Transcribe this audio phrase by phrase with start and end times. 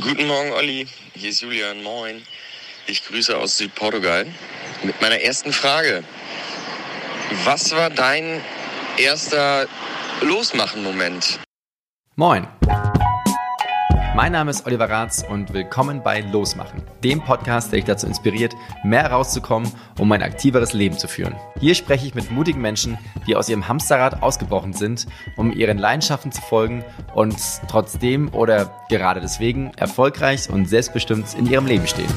[0.00, 0.86] Guten Morgen, Olli.
[1.14, 1.82] Hier ist Julian.
[1.82, 2.22] Moin.
[2.86, 4.26] Ich grüße aus Südportugal
[4.84, 6.04] mit meiner ersten Frage.
[7.44, 8.40] Was war dein
[8.96, 9.66] erster
[10.20, 11.40] Losmachen-Moment?
[12.14, 12.46] Moin.
[14.18, 18.52] Mein Name ist Oliver Ratz und willkommen bei Losmachen, dem Podcast, der dich dazu inspiriert,
[18.82, 21.36] mehr rauszukommen, um ein aktiveres Leben zu führen.
[21.60, 22.98] Hier spreche ich mit mutigen Menschen,
[23.28, 26.84] die aus ihrem Hamsterrad ausgebrochen sind, um ihren Leidenschaften zu folgen
[27.14, 27.36] und
[27.68, 32.12] trotzdem oder gerade deswegen erfolgreich und selbstbestimmt in ihrem Leben stehen.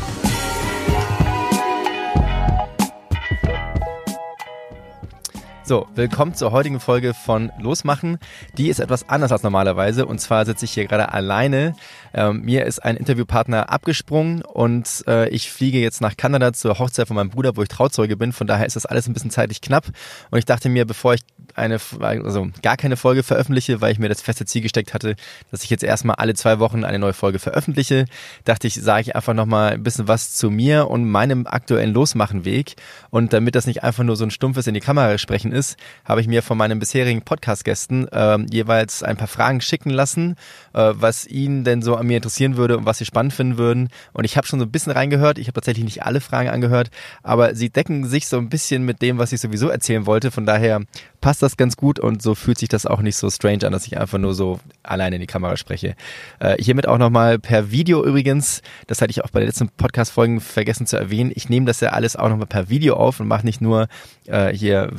[5.71, 8.17] So, willkommen zur heutigen Folge von Losmachen.
[8.57, 11.75] Die ist etwas anders als normalerweise und zwar sitze ich hier gerade alleine.
[12.13, 17.07] Ähm, mir ist ein Interviewpartner abgesprungen und äh, ich fliege jetzt nach Kanada zur Hochzeit
[17.07, 18.33] von meinem Bruder, wo ich Trauzeuge bin.
[18.33, 19.87] Von daher ist das alles ein bisschen zeitlich knapp
[20.29, 21.21] und ich dachte mir, bevor ich
[21.55, 25.15] eine, also gar keine Folge veröffentliche, weil ich mir das feste Ziel gesteckt hatte,
[25.51, 28.05] dass ich jetzt erstmal alle zwei Wochen eine neue Folge veröffentliche,
[28.45, 32.75] dachte ich, sage ich einfach nochmal ein bisschen was zu mir und meinem aktuellen Losmachenweg.
[33.09, 36.21] Und damit das nicht einfach nur so ein stumpfes in die Kamera sprechen ist, habe
[36.21, 40.35] ich mir von meinen bisherigen Podcast-Gästen äh, jeweils ein paar Fragen schicken lassen,
[40.73, 43.89] äh, was ihnen denn so an mir interessieren würde und was sie spannend finden würden.
[44.13, 45.37] Und ich habe schon so ein bisschen reingehört.
[45.37, 46.91] Ich habe tatsächlich nicht alle Fragen angehört,
[47.23, 50.31] aber sie decken sich so ein bisschen mit dem, was ich sowieso erzählen wollte.
[50.31, 50.81] Von daher
[51.21, 53.87] passt das ganz gut und so fühlt sich das auch nicht so strange an, dass
[53.87, 55.95] ich einfach nur so alleine in die Kamera spreche.
[56.39, 60.41] Äh, hiermit auch nochmal per Video übrigens, das hatte ich auch bei den letzten Podcast-Folgen
[60.41, 61.31] vergessen zu erwähnen.
[61.35, 63.87] Ich nehme das ja alles auch nochmal per Video auf und mache nicht nur
[64.25, 64.91] äh, hier,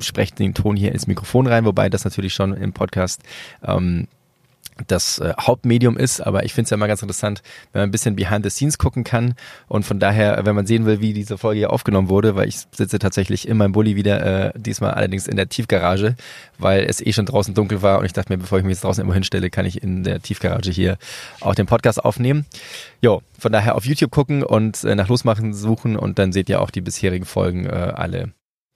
[0.00, 3.22] spreche den Ton hier ins Mikrofon rein, wobei das natürlich schon im Podcast
[3.62, 4.08] ähm,
[4.86, 7.42] das äh, Hauptmedium ist, aber ich finde es ja immer ganz interessant,
[7.72, 9.34] wenn man ein bisschen behind the scenes gucken kann
[9.68, 12.60] und von daher, wenn man sehen will, wie diese Folge hier aufgenommen wurde, weil ich
[12.72, 16.16] sitze tatsächlich in meinem Bulli wieder, äh, diesmal allerdings in der Tiefgarage,
[16.58, 18.84] weil es eh schon draußen dunkel war und ich dachte mir, bevor ich mich jetzt
[18.84, 20.98] draußen immer hinstelle, kann ich in der Tiefgarage hier
[21.40, 22.46] auch den Podcast aufnehmen.
[23.00, 26.60] Jo, von daher auf YouTube gucken und äh, nach Losmachen suchen und dann seht ihr
[26.60, 28.32] auch die bisherigen Folgen äh, alle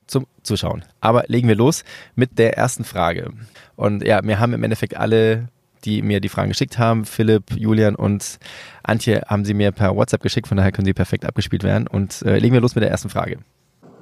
[0.07, 0.85] zum Zuschauen.
[1.01, 1.85] Aber legen wir los
[2.15, 3.31] mit der ersten Frage.
[3.77, 5.49] Und ja, wir haben im Endeffekt alle
[5.85, 7.05] die mir die Fragen geschickt haben.
[7.05, 8.39] Philipp, Julian und
[8.83, 11.87] Antje haben sie mir per WhatsApp geschickt, von daher können sie perfekt abgespielt werden.
[11.87, 13.39] Und äh, legen wir los mit der ersten Frage.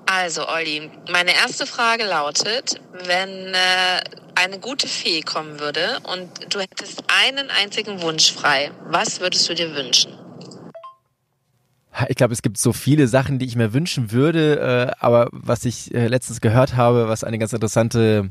[0.07, 4.01] Also, Olli, meine erste Frage lautet, wenn äh,
[4.35, 9.55] eine gute Fee kommen würde und du hättest einen einzigen Wunsch frei, was würdest du
[9.55, 10.13] dir wünschen?
[12.09, 15.65] Ich glaube, es gibt so viele Sachen, die ich mir wünschen würde, äh, aber was
[15.65, 18.31] ich äh, letztens gehört habe, was eine ganz interessante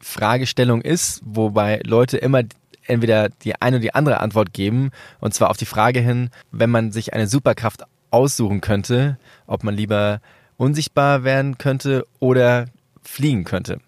[0.00, 2.42] Fragestellung ist, wobei Leute immer
[2.86, 4.90] entweder die eine oder die andere Antwort geben,
[5.20, 9.76] und zwar auf die Frage hin, wenn man sich eine Superkraft aussuchen könnte, ob man
[9.76, 10.20] lieber
[10.56, 12.66] unsichtbar werden könnte oder
[13.02, 13.80] fliegen könnte.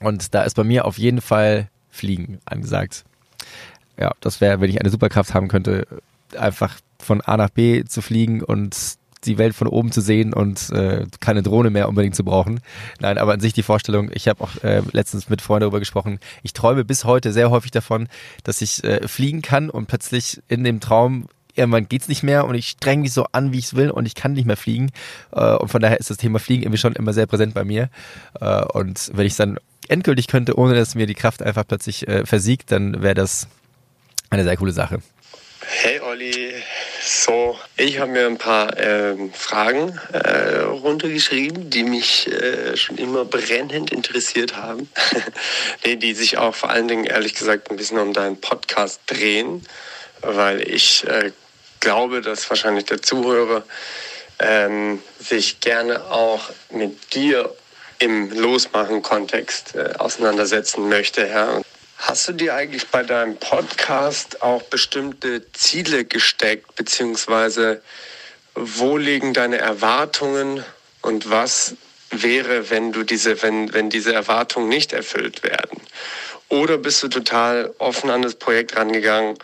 [0.00, 3.04] Und da ist bei mir auf jeden Fall Fliegen angesagt.
[3.98, 5.86] Ja, das wäre, wenn ich eine Superkraft haben könnte,
[6.36, 10.70] einfach von A nach B zu fliegen und die Welt von oben zu sehen und
[10.70, 12.60] äh, keine Drohne mehr unbedingt zu brauchen.
[13.00, 16.18] Nein, aber an sich die Vorstellung, ich habe auch äh, letztens mit Freunden darüber gesprochen,
[16.42, 18.08] ich träume bis heute sehr häufig davon,
[18.44, 22.54] dass ich äh, fliegen kann und plötzlich in dem Traum irgendwann geht's nicht mehr und
[22.54, 24.90] ich streng mich so an, wie ich es will und ich kann nicht mehr fliegen.
[25.32, 27.90] Äh, und von daher ist das Thema Fliegen irgendwie schon immer sehr präsent bei mir.
[28.40, 29.58] Äh, und wenn ich es dann
[29.88, 33.48] endgültig könnte, ohne dass mir die Kraft einfach plötzlich äh, versiegt, dann wäre das
[34.30, 35.02] eine sehr coole Sache.
[35.82, 36.50] Hey Olli,
[37.04, 43.24] so, ich habe mir ein paar ähm, Fragen äh, runtergeschrieben, die mich äh, schon immer
[43.24, 44.88] brennend interessiert haben.
[45.84, 49.66] nee, die sich auch vor allen Dingen, ehrlich gesagt, ein bisschen um deinen Podcast drehen,
[50.20, 51.32] weil ich äh,
[51.80, 53.64] glaube, dass wahrscheinlich der Zuhörer
[54.38, 57.52] ähm, sich gerne auch mit dir
[57.98, 61.26] im Losmachen-Kontext äh, auseinandersetzen möchte.
[61.26, 61.62] Ja?
[62.12, 67.80] Hast du dir eigentlich bei deinem Podcast auch bestimmte Ziele gesteckt, beziehungsweise
[68.54, 70.62] wo liegen deine Erwartungen
[71.00, 71.74] und was
[72.10, 75.80] wäre, wenn du diese, wenn, wenn diese Erwartungen nicht erfüllt werden?
[76.50, 79.38] Oder bist du total offen an das Projekt rangegangen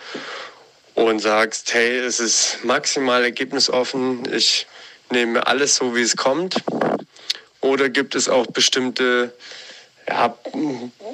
[0.93, 4.67] und sagst, hey, es ist maximal ergebnisoffen, ich
[5.09, 6.57] nehme alles so, wie es kommt?
[7.63, 9.33] Oder gibt es auch bestimmte
[10.09, 10.35] ja,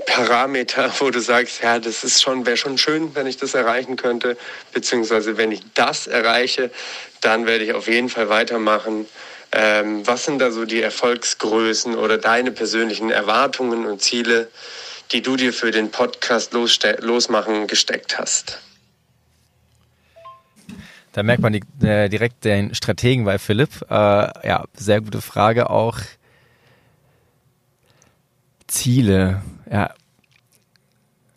[0.06, 3.96] Parameter, wo du sagst, ja, das ist schon, wäre schon schön, wenn ich das erreichen
[3.96, 4.36] könnte,
[4.72, 6.70] beziehungsweise wenn ich das erreiche,
[7.20, 9.06] dann werde ich auf jeden Fall weitermachen.
[9.52, 14.48] Ähm, was sind da so die Erfolgsgrößen oder deine persönlichen Erwartungen und Ziele,
[15.12, 18.60] die du dir für den Podcast losmachen gesteckt hast?
[21.12, 23.70] Da merkt man die, äh, direkt den Strategen bei Philipp.
[23.88, 25.98] Äh, ja, sehr gute Frage auch.
[28.74, 29.94] Ziele, ja.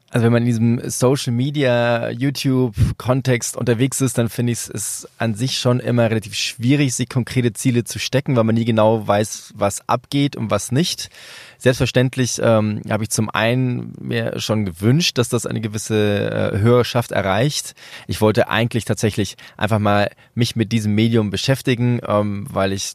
[0.09, 5.35] Also wenn man in diesem Social Media, YouTube-Kontext unterwegs ist, dann finde ich es an
[5.35, 9.53] sich schon immer relativ schwierig, sich konkrete Ziele zu stecken, weil man nie genau weiß,
[9.55, 11.09] was abgeht und was nicht.
[11.57, 17.11] Selbstverständlich ähm, habe ich zum einen mir schon gewünscht, dass das eine gewisse äh, Hörerschaft
[17.11, 17.75] erreicht.
[18.07, 22.93] Ich wollte eigentlich tatsächlich einfach mal mich mit diesem Medium beschäftigen, ähm, weil ich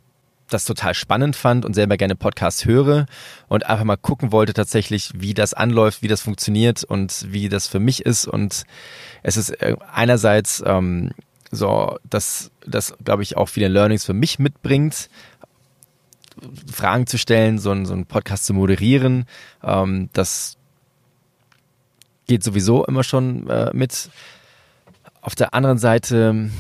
[0.53, 3.07] das total spannend fand und selber gerne Podcasts höre
[3.49, 7.67] und einfach mal gucken wollte tatsächlich, wie das anläuft, wie das funktioniert und wie das
[7.67, 8.27] für mich ist.
[8.27, 8.65] Und
[9.23, 11.13] es ist äh, einerseits ähm,
[11.51, 15.09] so, dass das, glaube ich, auch viele Learnings für mich mitbringt.
[16.73, 19.27] Fragen zu stellen, so einen, so einen Podcast zu moderieren,
[19.63, 20.57] ähm, das
[22.27, 24.11] geht sowieso immer schon äh, mit.
[25.21, 26.51] Auf der anderen Seite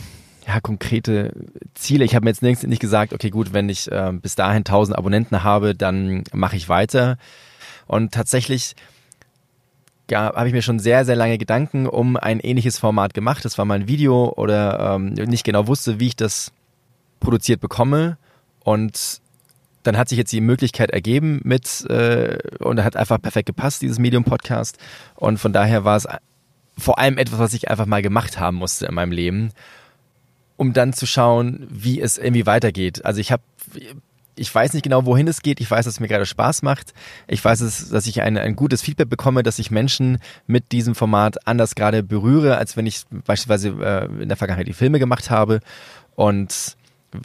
[0.53, 1.33] ja, konkrete
[1.75, 2.05] Ziele.
[2.05, 4.97] Ich habe mir jetzt längst nicht gesagt, okay, gut, wenn ich äh, bis dahin 1000
[4.97, 7.17] Abonnenten habe, dann mache ich weiter.
[7.87, 8.75] Und tatsächlich
[10.11, 13.45] ja, habe ich mir schon sehr, sehr lange Gedanken um ein ähnliches Format gemacht.
[13.45, 16.53] Das war mal ein Video oder ähm, nicht genau wusste, wie ich das
[17.21, 18.19] produziert bekomme.
[18.61, 19.21] Und
[19.85, 23.99] dann hat sich jetzt die Möglichkeit ergeben mit äh, und hat einfach perfekt gepasst, dieses
[23.99, 24.77] Medium-Podcast.
[25.15, 26.07] Und von daher war es
[26.77, 29.53] vor allem etwas, was ich einfach mal gemacht haben musste in meinem Leben
[30.63, 33.05] um dann zu schauen, wie es irgendwie weitergeht.
[33.05, 33.43] Also ich habe
[34.35, 35.61] ich weiß nicht genau, wohin es geht.
[35.61, 36.95] Ich weiß, dass es mir gerade Spaß macht.
[37.27, 37.59] Ich weiß,
[37.91, 42.03] dass ich ein, ein gutes Feedback bekomme, dass ich Menschen mit diesem Format anders gerade
[42.03, 45.61] berühre, als wenn ich beispielsweise äh, in der Vergangenheit die Filme gemacht habe.
[46.15, 46.77] Und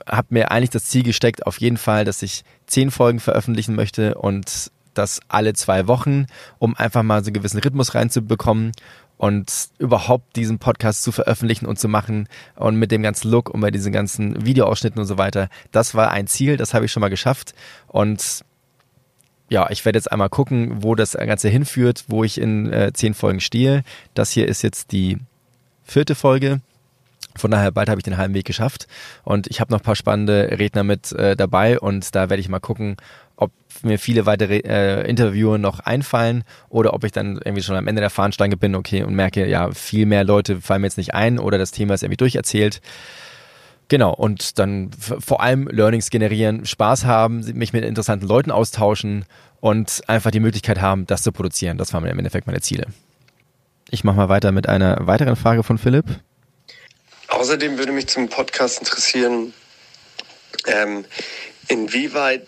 [0.09, 4.15] habe mir eigentlich das Ziel gesteckt, auf jeden Fall, dass ich zehn Folgen veröffentlichen möchte
[4.15, 6.25] und das alle zwei Wochen,
[6.57, 8.71] um einfach mal so einen gewissen Rhythmus reinzubekommen
[9.17, 13.61] und überhaupt diesen Podcast zu veröffentlichen und zu machen und mit dem ganzen Look und
[13.61, 15.49] bei diesen ganzen Videoausschnitten und so weiter.
[15.71, 17.53] Das war ein Ziel, das habe ich schon mal geschafft
[17.87, 18.43] und
[19.49, 23.13] ja, ich werde jetzt einmal gucken, wo das Ganze hinführt, wo ich in äh, zehn
[23.13, 23.83] Folgen stehe.
[24.13, 25.19] Das hier ist jetzt die
[25.83, 26.59] vierte Folge.
[27.37, 28.87] Von daher bald habe ich den halben Weg geschafft
[29.23, 32.49] und ich habe noch ein paar spannende Redner mit äh, dabei und da werde ich
[32.49, 32.97] mal gucken,
[33.35, 33.51] ob
[33.83, 38.01] mir viele weitere äh, Interviewer noch einfallen oder ob ich dann irgendwie schon am Ende
[38.01, 41.39] der Fahnenstange bin, okay, und merke, ja, viel mehr Leute fallen mir jetzt nicht ein
[41.39, 42.81] oder das Thema ist irgendwie durcherzählt.
[43.89, 49.23] Genau, und dann vor allem Learnings generieren, Spaß haben, mich mit interessanten Leuten austauschen
[49.61, 51.77] und einfach die Möglichkeit haben, das zu produzieren.
[51.77, 52.87] Das waren im Endeffekt meine Ziele.
[53.89, 56.05] Ich mache mal weiter mit einer weiteren Frage von Philipp.
[57.27, 59.53] Außerdem würde mich zum Podcast interessieren,
[60.65, 61.05] ähm,
[61.67, 62.47] inwieweit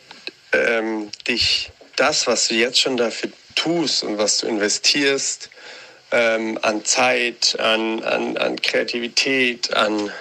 [0.54, 5.50] ähm, dich das, was du jetzt schon dafür tust und was du investierst,
[6.12, 10.12] ähm, an Zeit, an, an, an Kreativität, an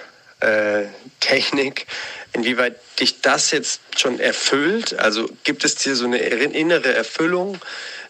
[0.41, 0.85] äh,
[1.19, 1.87] Technik,
[2.33, 4.97] inwieweit dich das jetzt schon erfüllt?
[4.99, 7.59] Also gibt es dir so eine innere Erfüllung,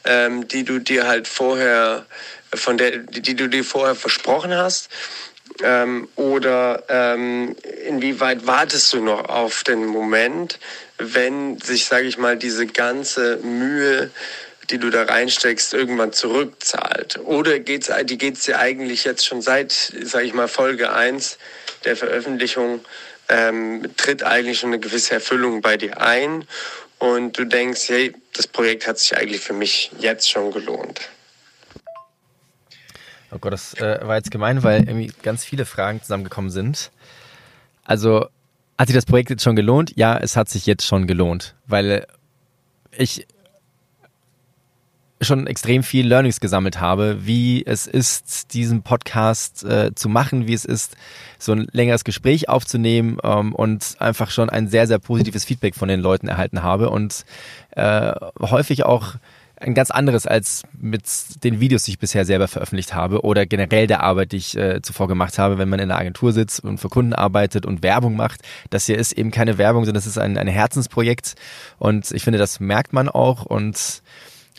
[0.03, 2.05] ähm, die du dir halt vorher,
[2.53, 4.89] von der, die du dir vorher versprochen hast?
[5.61, 10.59] Ähm, oder ähm, inwieweit wartest du noch auf den Moment,
[10.97, 14.11] wenn sich, sage ich mal, diese ganze Mühe,
[14.69, 17.19] die du da reinsteckst, irgendwann zurückzahlt?
[17.19, 21.37] Oder geht's, die geht es dir eigentlich jetzt schon seit, sage ich mal, Folge 1
[21.85, 22.81] der Veröffentlichung,
[23.29, 26.45] ähm, tritt eigentlich schon eine gewisse Erfüllung bei dir ein
[26.97, 30.99] und du denkst, hey, das Projekt hat sich eigentlich für mich jetzt schon gelohnt?
[33.31, 36.91] Oh Gott, das äh, war jetzt gemein, weil irgendwie ganz viele Fragen zusammengekommen sind.
[37.83, 38.27] Also,
[38.77, 39.93] hat sich das Projekt jetzt schon gelohnt?
[39.95, 42.07] Ja, es hat sich jetzt schon gelohnt, weil
[42.91, 43.27] ich
[45.21, 50.53] schon extrem viel Learnings gesammelt habe, wie es ist, diesen Podcast äh, zu machen, wie
[50.53, 50.95] es ist,
[51.37, 55.89] so ein längeres Gespräch aufzunehmen ähm, und einfach schon ein sehr, sehr positives Feedback von
[55.89, 57.25] den Leuten erhalten habe und
[57.71, 59.15] äh, häufig auch
[59.59, 61.03] ein ganz anderes als mit
[61.43, 64.81] den Videos, die ich bisher selber veröffentlicht habe oder generell der Arbeit, die ich äh,
[64.81, 68.15] zuvor gemacht habe, wenn man in einer Agentur sitzt und für Kunden arbeitet und Werbung
[68.15, 68.41] macht.
[68.69, 71.35] Das hier ist eben keine Werbung, sondern das ist ein, ein Herzensprojekt
[71.77, 74.01] und ich finde, das merkt man auch und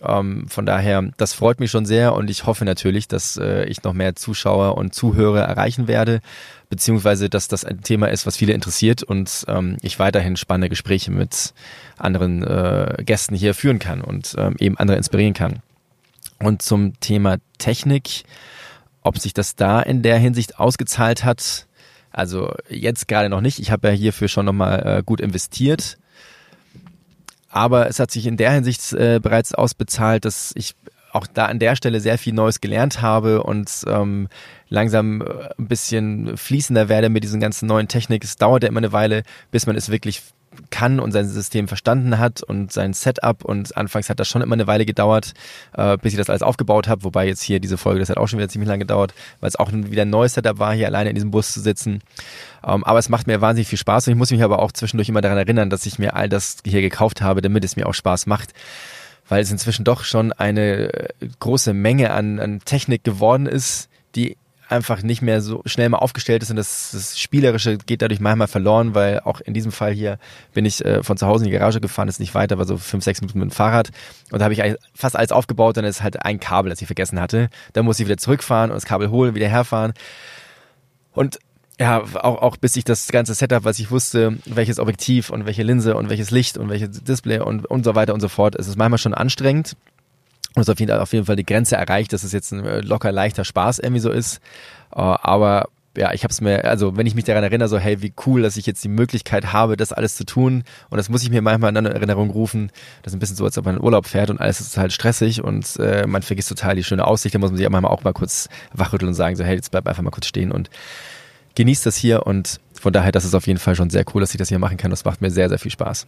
[0.05, 3.83] ähm, von daher, das freut mich schon sehr und ich hoffe natürlich, dass äh, ich
[3.83, 6.21] noch mehr Zuschauer und Zuhörer erreichen werde,
[6.69, 11.11] beziehungsweise dass das ein Thema ist, was viele interessiert und ähm, ich weiterhin spannende Gespräche
[11.11, 11.53] mit
[11.99, 15.61] anderen äh, Gästen hier führen kann und ähm, eben andere inspirieren kann.
[16.39, 18.25] Und zum Thema Technik,
[19.03, 21.67] ob sich das da in der Hinsicht ausgezahlt hat,
[22.13, 23.61] also jetzt gerade noch nicht.
[23.61, 25.99] Ich habe ja hierfür schon nochmal äh, gut investiert
[27.51, 30.75] aber es hat sich in der Hinsicht äh, bereits ausbezahlt, dass ich
[31.13, 34.29] auch da an der Stelle sehr viel Neues gelernt habe und ähm,
[34.69, 35.25] langsam äh,
[35.59, 38.23] ein bisschen fließender werde mit diesen ganzen neuen Technik.
[38.23, 40.23] Es dauert ja immer eine Weile, bis man es wirklich
[40.71, 43.45] kann und sein System verstanden hat und sein Setup.
[43.45, 45.35] Und anfangs hat das schon immer eine Weile gedauert,
[45.77, 47.05] äh, bis ich das alles aufgebaut habe.
[47.05, 49.57] Wobei jetzt hier diese Folge, das hat auch schon wieder ziemlich lange gedauert, weil es
[49.57, 52.01] auch wieder ein neues Setup war, hier alleine in diesem Bus zu sitzen.
[52.67, 55.09] Ähm, aber es macht mir wahnsinnig viel Spaß und ich muss mich aber auch zwischendurch
[55.09, 57.95] immer daran erinnern, dass ich mir all das hier gekauft habe, damit es mir auch
[57.95, 58.53] Spaß macht
[59.29, 64.37] weil es inzwischen doch schon eine äh, große Menge an, an Technik geworden ist, die
[64.71, 68.49] einfach nicht mehr so schnell mal aufgestellt ist und das, das Spielerische geht dadurch manchmal
[68.49, 70.19] verloren, weil auch in diesem Fall hier
[70.55, 72.77] bin ich äh, von zu Hause in die Garage gefahren, ist nicht weiter, war so
[72.77, 73.91] fünf, sechs Minuten mit dem Fahrrad
[74.31, 74.63] und da habe ich
[74.95, 77.51] fast alles aufgebaut, dann ist halt ein Kabel, das ich vergessen hatte.
[77.73, 79.93] Dann muss ich wieder zurückfahren und das Kabel holen, wieder herfahren
[81.13, 81.39] und
[81.81, 85.63] ja, auch, auch bis ich das ganze Setup, was ich wusste, welches Objektiv und welche
[85.63, 88.69] Linse und welches Licht und welches Display und, und so weiter und so fort, es
[88.69, 89.77] ist manchmal schon anstrengend
[90.55, 92.65] und es auf jeden, Fall, auf jeden Fall die Grenze erreicht, dass es jetzt ein
[92.65, 94.41] äh, locker leichter Spaß irgendwie so ist.
[94.95, 98.01] Äh, aber ja, ich habe es mir, also wenn ich mich daran erinnere, so hey,
[98.01, 101.23] wie cool, dass ich jetzt die Möglichkeit habe, das alles zu tun und das muss
[101.23, 102.71] ich mir manchmal in Erinnerung rufen.
[103.03, 104.93] Das ist ein bisschen so, als ob man in Urlaub fährt und alles ist halt
[104.93, 107.35] stressig und äh, man vergisst total die schöne Aussicht.
[107.35, 109.89] Da muss man sich manchmal auch mal kurz wachrütteln und sagen so hey, jetzt bleib
[109.89, 110.71] einfach mal kurz stehen und
[111.57, 114.31] genießt das hier und von daher, das ist auf jeden Fall schon sehr cool, dass
[114.31, 114.91] ich das hier machen kann.
[114.91, 116.07] Das macht mir sehr, sehr viel Spaß.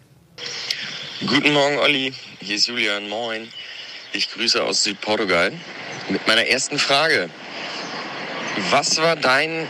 [1.27, 2.15] Guten Morgen, Olli.
[2.41, 3.09] Hier ist Julian.
[3.11, 3.43] Moin.
[4.15, 5.53] Ich grüße aus Südportugal
[6.11, 7.31] mit meiner ersten Frage.
[8.69, 9.67] Was war dein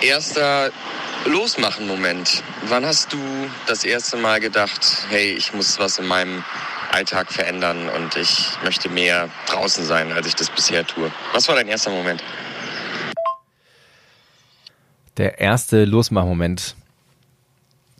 [0.00, 0.70] erster
[1.24, 2.44] Losmachen-Moment?
[2.68, 3.18] Wann hast du
[3.66, 6.44] das erste Mal gedacht, hey, ich muss was in meinem
[6.92, 11.10] Alltag verändern und ich möchte mehr draußen sein, als ich das bisher tue?
[11.32, 12.22] Was war dein erster Moment?
[15.16, 16.76] Der erste Losmach-Moment.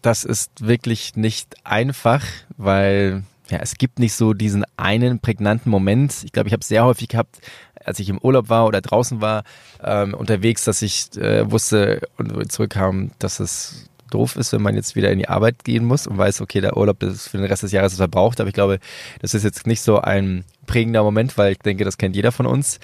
[0.02, 2.23] Das ist wirklich nicht einfach,
[2.56, 6.23] weil ja, es gibt nicht so diesen einen prägnanten Moment.
[6.25, 7.40] Ich glaube, ich habe es sehr häufig gehabt,
[7.85, 9.45] als ich im Urlaub war oder draußen war,
[9.83, 14.97] ähm, unterwegs, dass ich äh, wusste und zurückkam, dass es doof ist, wenn man jetzt
[14.97, 17.62] wieder in die Arbeit gehen muss und weiß, okay, der Urlaub ist für den Rest
[17.62, 18.40] des Jahres verbraucht.
[18.40, 18.78] Aber ich glaube,
[19.21, 22.47] das ist jetzt nicht so ein prägender Moment, weil ich denke, das kennt jeder von
[22.47, 22.80] uns.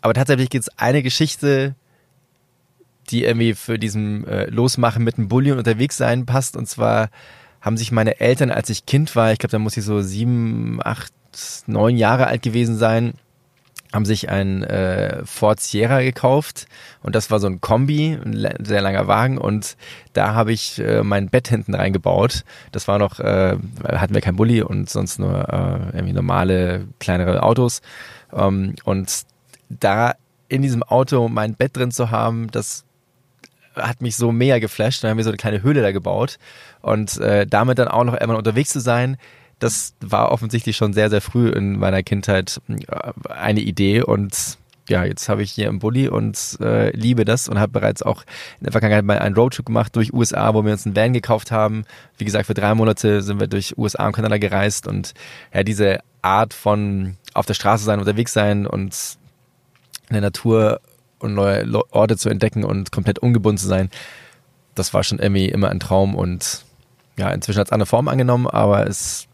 [0.00, 1.74] Aber tatsächlich gibt es eine Geschichte,
[3.10, 6.56] die irgendwie für diesen äh, Losmachen mit dem Bulli unterwegs sein passt.
[6.56, 7.10] Und zwar
[7.66, 10.78] haben sich meine Eltern, als ich Kind war, ich glaube, da muss ich so sieben,
[10.84, 11.12] acht,
[11.66, 13.14] neun Jahre alt gewesen sein,
[13.92, 16.66] haben sich ein äh, Ford Sierra gekauft.
[17.02, 19.36] Und das war so ein Kombi, ein sehr langer Wagen.
[19.36, 19.76] Und
[20.12, 22.44] da habe ich äh, mein Bett hinten reingebaut.
[22.70, 27.42] Das war noch, äh, hatten wir kein Bulli und sonst nur äh, irgendwie normale kleinere
[27.42, 27.82] Autos.
[28.32, 29.24] Ähm, und
[29.70, 30.14] da
[30.48, 32.85] in diesem Auto mein Bett drin zu haben, das
[33.76, 35.02] hat mich so mega geflasht.
[35.02, 36.38] Dann haben wir so eine kleine Höhle da gebaut
[36.82, 39.16] und äh, damit dann auch noch einmal unterwegs zu sein,
[39.58, 45.04] das war offensichtlich schon sehr, sehr früh in meiner Kindheit äh, eine Idee und ja,
[45.04, 48.22] jetzt habe ich hier im Bulli und äh, liebe das und habe bereits auch
[48.60, 51.50] in der Vergangenheit mal einen Roadtrip gemacht durch USA, wo wir uns einen Van gekauft
[51.50, 51.84] haben.
[52.18, 55.14] Wie gesagt, für drei Monate sind wir durch USA und Kanada gereist und
[55.52, 59.18] ja, diese Art von auf der Straße sein, unterwegs sein und
[60.08, 60.80] in der Natur
[61.18, 63.90] und neue Orte zu entdecken und komplett ungebunden zu sein,
[64.74, 66.64] das war schon irgendwie immer ein Traum und
[67.18, 69.26] ja, inzwischen hat es andere Form angenommen, aber es,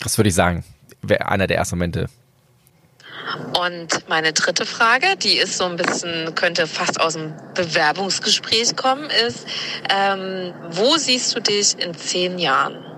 [0.00, 0.64] das würde ich sagen,
[1.02, 2.08] wäre einer der ersten Momente.
[3.58, 9.08] Und meine dritte Frage, die ist so ein bisschen, könnte fast aus dem Bewerbungsgespräch kommen,
[9.26, 9.46] ist,
[9.88, 12.91] ähm, wo siehst du dich in zehn Jahren?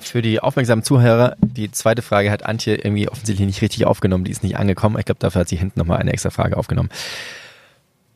[0.00, 4.30] Für die aufmerksamen Zuhörer, die zweite Frage hat Antje irgendwie offensichtlich nicht richtig aufgenommen, die
[4.30, 4.98] ist nicht angekommen.
[4.98, 6.88] Ich glaube, dafür hat sie hinten nochmal eine extra Frage aufgenommen.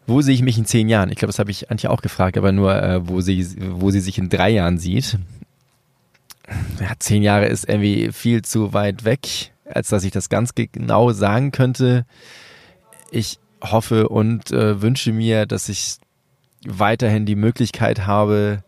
[0.06, 1.10] Wo sehe ich mich in zehn Jahren?
[1.10, 4.00] Ich glaube, das habe ich Antje auch gefragt, aber nur, äh, wo, sie, wo sie
[4.00, 5.18] sich in drei Jahren sieht.
[6.80, 11.12] Ja, zehn Jahre ist irgendwie viel zu weit weg, als dass ich das ganz genau
[11.12, 12.06] sagen könnte.
[13.10, 15.98] Ich hoffe und äh, wünsche mir, dass ich
[16.66, 18.62] weiterhin die Möglichkeit habe,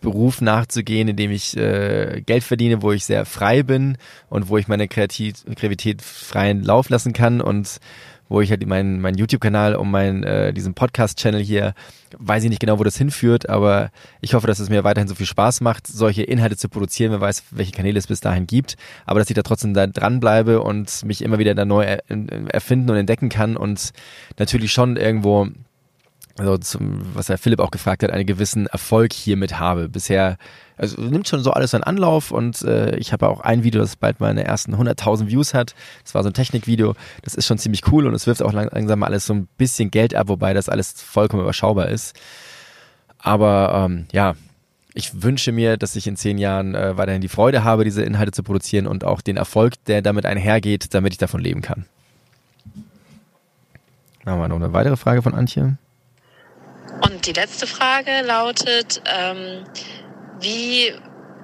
[0.00, 3.96] Beruf nachzugehen, in dem ich äh, Geld verdiene, wo ich sehr frei bin
[4.28, 7.80] und wo ich meine Kreativ Kreativität freien Lauf lassen kann und
[8.28, 11.74] wo ich halt meinen mein YouTube-Kanal und meinen äh, diesen Podcast-Channel hier,
[12.18, 13.90] weiß ich nicht genau, wo das hinführt, aber
[14.20, 17.10] ich hoffe, dass es mir weiterhin so viel Spaß macht, solche Inhalte zu produzieren.
[17.10, 18.76] Wer weiß, welche Kanäle es bis dahin gibt,
[19.06, 22.96] aber dass ich da trotzdem da dranbleibe und mich immer wieder da neu erfinden und
[22.96, 23.92] entdecken kann und
[24.38, 25.48] natürlich schon irgendwo
[26.38, 29.88] also zum, was Herr Philipp auch gefragt hat, einen gewissen Erfolg hiermit habe.
[29.88, 30.38] Bisher,
[30.76, 33.96] also nimmt schon so alles seinen Anlauf und äh, ich habe auch ein Video, das
[33.96, 35.74] bald meine ersten 100.000 Views hat.
[36.04, 36.94] Das war so ein Technikvideo.
[37.22, 40.14] Das ist schon ziemlich cool und es wirft auch langsam alles so ein bisschen Geld
[40.14, 42.18] ab, wobei das alles vollkommen überschaubar ist.
[43.18, 44.34] Aber ähm, ja,
[44.94, 48.32] ich wünsche mir, dass ich in zehn Jahren äh, weiterhin die Freude habe, diese Inhalte
[48.32, 51.84] zu produzieren und auch den Erfolg, der damit einhergeht, damit ich davon leben kann.
[54.24, 55.78] Haben wir noch eine weitere Frage von Antje.
[57.18, 59.64] Und die letzte Frage lautet, ähm,
[60.38, 60.94] wie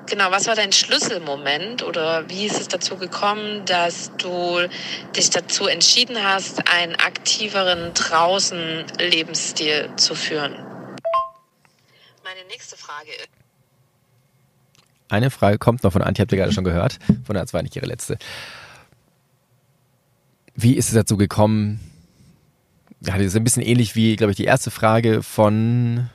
[0.06, 4.68] genau, was war dein Schlüsselmoment oder wie ist es dazu gekommen, dass du
[5.16, 10.52] dich dazu entschieden hast, einen aktiveren draußen Lebensstil zu führen?
[12.22, 13.28] Meine nächste Frage ist.
[15.08, 17.00] Eine Frage kommt noch von Antje, habt ihr gerade schon gehört.
[17.26, 18.16] Von der, das war nicht ihre letzte.
[20.54, 21.93] Wie ist es dazu gekommen?
[23.06, 26.08] Ja, das ist ein bisschen ähnlich wie, glaube ich, die erste Frage von,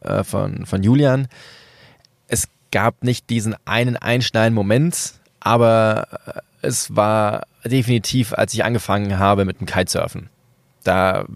[0.00, 1.28] äh, von, von Julian.
[2.28, 9.18] Es gab nicht diesen einen einschneidenden Moment, aber äh, es war definitiv, als ich angefangen
[9.18, 10.28] habe mit dem Kitesurfen.
[10.84, 11.26] Da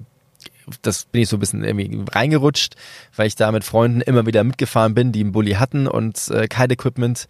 [0.83, 2.77] das bin ich so ein bisschen irgendwie reingerutscht,
[3.17, 6.49] weil ich da mit Freunden immer wieder mitgefahren bin, die einen Bulli hatten und äh,
[6.49, 7.27] Kite-Equipment.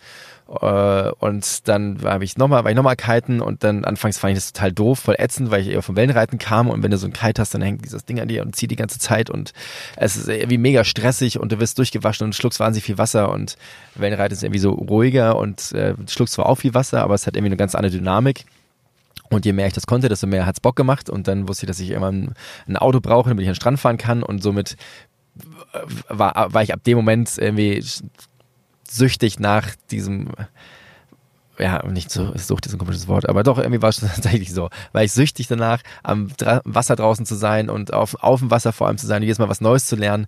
[0.60, 4.38] Äh, und dann war ich nochmal, war ich nochmal kiten und dann anfangs fand ich
[4.38, 7.06] das total doof, voll ätzend, weil ich eher vom Wellenreiten kam und wenn du so
[7.06, 9.52] ein Kite hast, dann hängt dieses Ding an dir und zieht die ganze Zeit und
[9.96, 13.56] es ist irgendwie mega stressig und du wirst durchgewaschen und schluckst wahnsinnig viel Wasser und
[13.94, 17.34] Wellenreiten ist irgendwie so ruhiger und äh, schluckst zwar auch viel Wasser, aber es hat
[17.34, 18.44] irgendwie eine ganz andere Dynamik.
[19.32, 21.08] Und je mehr ich das konnte, desto mehr hat's Bock gemacht.
[21.10, 22.34] Und dann wusste ich, dass ich immer ein,
[22.66, 24.22] ein Auto brauche, damit ich an den Strand fahren kann.
[24.22, 24.76] Und somit
[26.08, 27.82] war, war ich ab dem Moment irgendwie
[28.88, 30.28] süchtig nach diesem,
[31.58, 34.68] ja, nicht so, Sucht ist ein komisches Wort, aber doch, irgendwie war es tatsächlich so.
[34.92, 36.30] War ich süchtig danach, am
[36.64, 39.48] Wasser draußen zu sein und auf, auf dem Wasser vor allem zu sein, jedes Mal
[39.48, 40.26] was Neues zu lernen.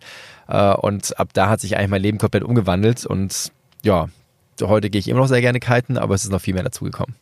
[0.48, 3.04] Äh, und ab da hat sich eigentlich mein Leben komplett umgewandelt.
[3.04, 4.08] Und ja,
[4.62, 7.14] heute gehe ich immer noch sehr gerne kiten, aber es ist noch viel mehr dazugekommen.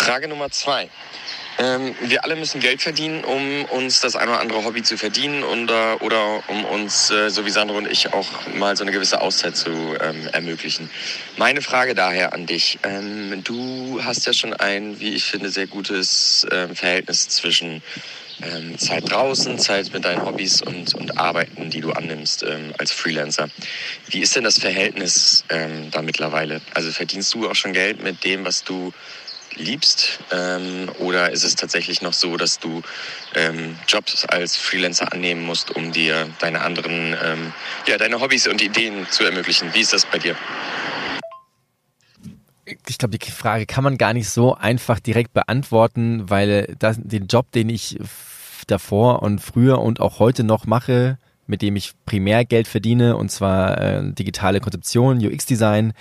[0.00, 0.88] Frage Nummer zwei.
[1.58, 5.42] Ähm, wir alle müssen Geld verdienen, um uns das eine oder andere Hobby zu verdienen
[5.42, 8.92] und, äh, oder um uns, äh, so wie Sandro und ich, auch mal so eine
[8.92, 9.68] gewisse Auszeit zu
[10.00, 10.88] ähm, ermöglichen.
[11.36, 12.78] Meine Frage daher an dich.
[12.82, 17.82] Ähm, du hast ja schon ein, wie ich finde, sehr gutes äh, Verhältnis zwischen
[18.40, 22.90] ähm, Zeit draußen, Zeit mit deinen Hobbys und, und Arbeiten, die du annimmst ähm, als
[22.90, 23.50] Freelancer.
[24.08, 26.62] Wie ist denn das Verhältnis ähm, da mittlerweile?
[26.72, 28.94] Also verdienst du auch schon Geld mit dem, was du
[29.56, 30.20] liebst?
[30.30, 32.82] Ähm, oder ist es tatsächlich noch so, dass du
[33.34, 37.52] ähm, Jobs als Freelancer annehmen musst, um dir deine anderen, ähm,
[37.86, 39.72] ja, deine Hobbys und Ideen zu ermöglichen?
[39.74, 40.36] Wie ist das bei dir?
[42.86, 47.26] Ich glaube, die Frage kann man gar nicht so einfach direkt beantworten, weil das, den
[47.26, 47.98] Job, den ich
[48.66, 53.30] davor und früher und auch heute noch mache, mit dem ich primär Geld verdiene, und
[53.30, 55.92] zwar äh, digitale Konzeption, UX-Design,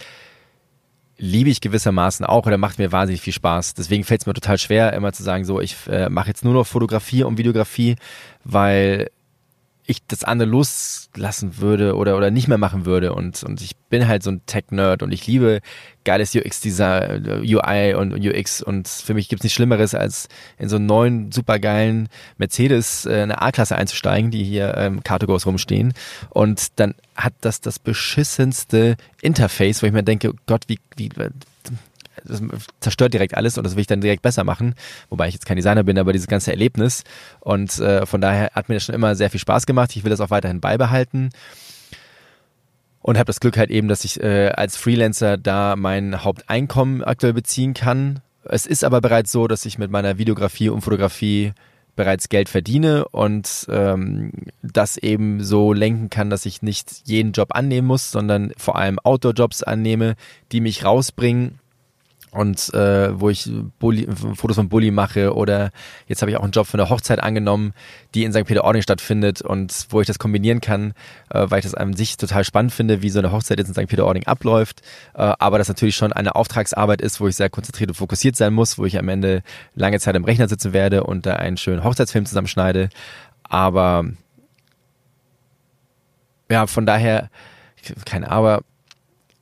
[1.20, 3.76] liebe ich gewissermaßen auch oder macht mir wahnsinnig viel Spaß.
[3.76, 6.54] Deswegen fällt es mir total schwer, immer zu sagen, so ich äh, mache jetzt nur
[6.54, 7.98] noch Fotografie und Videografie,
[8.44, 9.10] weil
[9.90, 13.14] ich das andere loslassen würde oder, oder nicht mehr machen würde.
[13.14, 15.62] Und, und ich bin halt so ein Tech-Nerd und ich liebe
[16.06, 18.62] geiles UX-Design, UI und UX.
[18.62, 20.28] Und für mich gibt's nichts Schlimmeres, als
[20.60, 25.94] in so einen neuen, supergeilen Mercedes äh, eine A-Klasse einzusteigen, die hier ähm, Cartogos rumstehen.
[26.30, 31.10] Und dann hat das das beschissenste Interface, wo ich mir denke, Gott, wie, wie
[32.26, 32.42] das
[32.80, 34.76] zerstört direkt alles und das will ich dann direkt besser machen.
[35.10, 37.04] Wobei ich jetzt kein Designer bin, aber dieses ganze Erlebnis.
[37.40, 39.96] Und äh, von daher hat mir das schon immer sehr viel Spaß gemacht.
[39.96, 41.30] Ich will das auch weiterhin beibehalten.
[43.02, 47.34] Und habe das Glück halt eben, dass ich äh, als Freelancer da mein Haupteinkommen aktuell
[47.34, 48.20] beziehen kann.
[48.44, 51.54] Es ist aber bereits so, dass ich mit meiner Videografie und Fotografie
[52.00, 54.32] bereits Geld verdiene und ähm,
[54.64, 59.00] das eben so lenken kann, dass ich nicht jeden Job annehmen muss, sondern vor allem
[59.00, 60.16] Outdoor-Jobs annehme,
[60.54, 61.60] die mich rausbringen
[62.32, 65.72] und äh, wo ich Bulli, Fotos von Bulli mache oder
[66.08, 67.74] jetzt habe ich auch einen Job für eine Hochzeit angenommen,
[68.14, 68.46] die in St.
[68.46, 70.94] Peter-Ording stattfindet und wo ich das kombinieren kann,
[71.30, 73.74] äh, weil ich das an sich total spannend finde, wie so eine Hochzeit jetzt in
[73.74, 73.88] St.
[73.88, 74.82] Peter-Ording abläuft,
[75.16, 78.54] äh, aber das natürlich schon eine Auftragsarbeit ist, wo ich sehr konzentriert und fokussiert sein
[78.54, 79.42] muss, wo ich am Ende
[79.76, 82.90] lange Zeit im Rechner sitzen werde und da einen schönen Hochzeitsfilm zusammenschneide,
[83.44, 84.06] aber
[86.52, 87.30] ja, von daher,
[88.06, 88.62] keine Aber,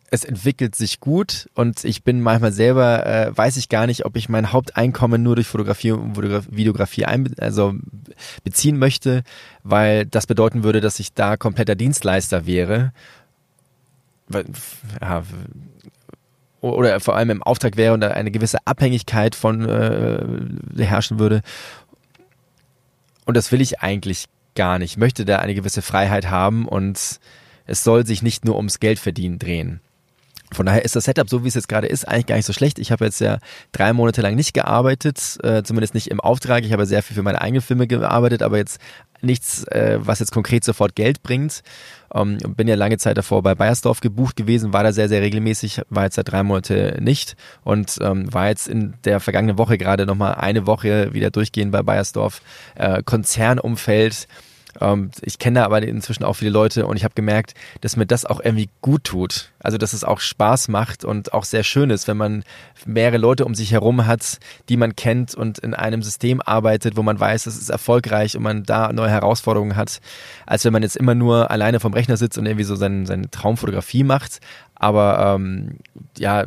[0.10, 4.16] es entwickelt sich gut und ich bin manchmal selber, äh, weiß ich gar nicht, ob
[4.16, 6.18] ich mein Haupteinkommen nur durch Fotografie und
[6.56, 7.76] Videografie ein, also
[8.44, 9.24] beziehen möchte,
[9.64, 12.94] weil das bedeuten würde, dass ich da kompletter Dienstleister wäre.
[15.02, 15.24] Ja,
[16.62, 20.26] oder vor allem im Auftrag wäre und da eine gewisse Abhängigkeit von äh,
[20.84, 21.42] herrschen würde.
[23.26, 24.92] Und das will ich eigentlich gar nicht.
[24.92, 27.20] Ich möchte da eine gewisse Freiheit haben und
[27.66, 29.82] es soll sich nicht nur ums Geld verdienen drehen.
[30.54, 32.54] Von daher ist das Setup, so wie es jetzt gerade ist, eigentlich gar nicht so
[32.54, 32.80] schlecht.
[32.80, 33.40] Ich habe jetzt ja
[33.74, 36.64] drei Monate lang nicht gearbeitet, äh, zumindest nicht im Auftrag.
[36.64, 38.80] Ich habe sehr viel für meine eigenen Filme gearbeitet, aber jetzt
[39.22, 41.64] nichts, äh, was jetzt konkret sofort Geld bringt.
[42.14, 45.82] Ähm, bin ja lange Zeit davor bei Bayersdorf gebucht gewesen, war da sehr, sehr regelmäßig,
[45.90, 50.06] war jetzt seit drei Monate nicht und ähm, war jetzt in der vergangenen Woche gerade
[50.06, 52.42] nochmal eine Woche wieder durchgehend bei Bayersdorf.
[52.76, 54.28] Äh, Konzernumfeld,
[54.80, 58.26] Ähm, ich kenne aber inzwischen auch viele Leute und ich habe gemerkt, dass mir das
[58.26, 59.52] auch irgendwie gut tut.
[59.60, 62.44] Also dass es auch Spaß macht und auch sehr schön ist, wenn man
[62.86, 67.04] mehrere Leute um sich herum hat, die man kennt und in einem System arbeitet, wo
[67.04, 70.00] man weiß, es ist erfolgreich und man da neue Herausforderungen hat,
[70.46, 73.30] als wenn man jetzt immer nur alleine vom Rechner sitzt und irgendwie so seine, seine
[73.30, 74.40] Traumfotografie macht.
[74.76, 75.78] Aber ähm,
[76.18, 76.46] ja,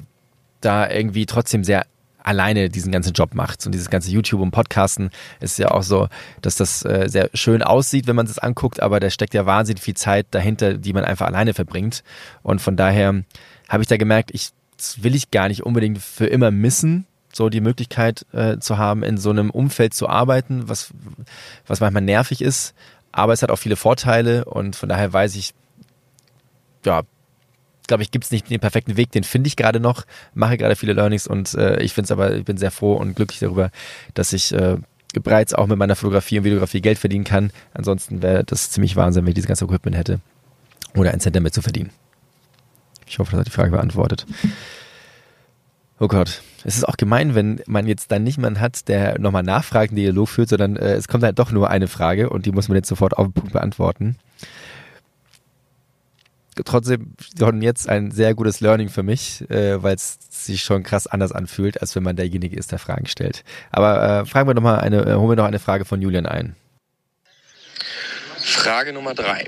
[0.60, 1.86] da irgendwie trotzdem sehr
[2.22, 3.64] alleine diesen ganzen Job macht.
[3.66, 6.08] Und dieses ganze YouTube und Podcasten ist ja auch so,
[6.42, 9.82] dass das äh, sehr schön aussieht, wenn man es anguckt, aber da steckt ja wahnsinnig
[9.82, 12.02] viel Zeit dahinter, die man einfach alleine verbringt.
[12.42, 13.22] Und von daher
[13.68, 14.50] habe ich da gemerkt, ich
[14.96, 19.18] will ich gar nicht unbedingt für immer missen, so die Möglichkeit äh, zu haben, in
[19.18, 20.92] so einem Umfeld zu arbeiten, was,
[21.66, 22.74] was manchmal nervig ist,
[23.12, 25.54] aber es hat auch viele Vorteile und von daher weiß ich,
[26.84, 27.02] ja,
[27.90, 30.76] glaube ich, gibt es nicht den perfekten Weg, den finde ich gerade noch, mache gerade
[30.76, 33.70] viele Learnings und äh, ich finde es aber, ich bin sehr froh und glücklich darüber,
[34.14, 34.76] dass ich äh,
[35.22, 37.50] bereits auch mit meiner Fotografie und Videografie Geld verdienen kann.
[37.74, 40.20] Ansonsten wäre das ziemlich Wahnsinn, wenn ich dieses ganze Equipment hätte
[40.94, 41.90] oder einen Cent damit zu verdienen.
[43.08, 44.24] Ich hoffe, das hat die Frage beantwortet.
[45.98, 49.42] Oh Gott, es ist auch gemein, wenn man jetzt dann nicht jemanden hat, der nochmal
[49.42, 52.52] nachfragt, einen Dialog führt, sondern äh, es kommt halt doch nur eine Frage und die
[52.52, 54.16] muss man jetzt sofort auf den Punkt beantworten
[56.64, 61.06] trotzdem schon jetzt ein sehr gutes Learning für mich, äh, weil es sich schon krass
[61.06, 63.44] anders anfühlt, als wenn man derjenige ist, der Fragen stellt.
[63.70, 66.26] Aber äh, fragen wir noch mal eine, äh, holen wir noch eine Frage von Julian
[66.26, 66.56] ein.
[68.38, 69.44] Frage Nummer drei.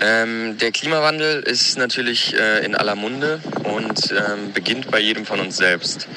[0.00, 5.40] Ähm, der Klimawandel ist natürlich äh, in aller Munde und ähm, beginnt bei jedem von
[5.40, 6.08] uns selbst.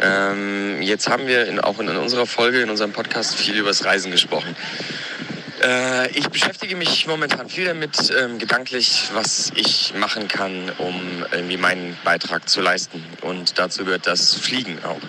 [0.00, 3.68] Ähm, jetzt haben wir in, auch in, in unserer Folge, in unserem Podcast viel über
[3.68, 4.56] das Reisen gesprochen.
[5.62, 11.56] Äh, ich beschäftige mich momentan viel damit, ähm, gedanklich, was ich machen kann, um irgendwie
[11.56, 13.04] meinen Beitrag zu leisten.
[13.20, 15.00] Und dazu gehört das Fliegen auch.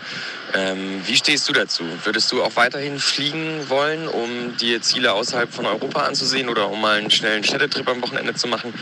[0.54, 1.84] Ähm, wie stehst du dazu?
[2.04, 6.80] Würdest du auch weiterhin fliegen wollen, um dir Ziele außerhalb von Europa anzusehen oder um
[6.80, 8.74] mal einen schnellen Städtetrip am Wochenende zu machen?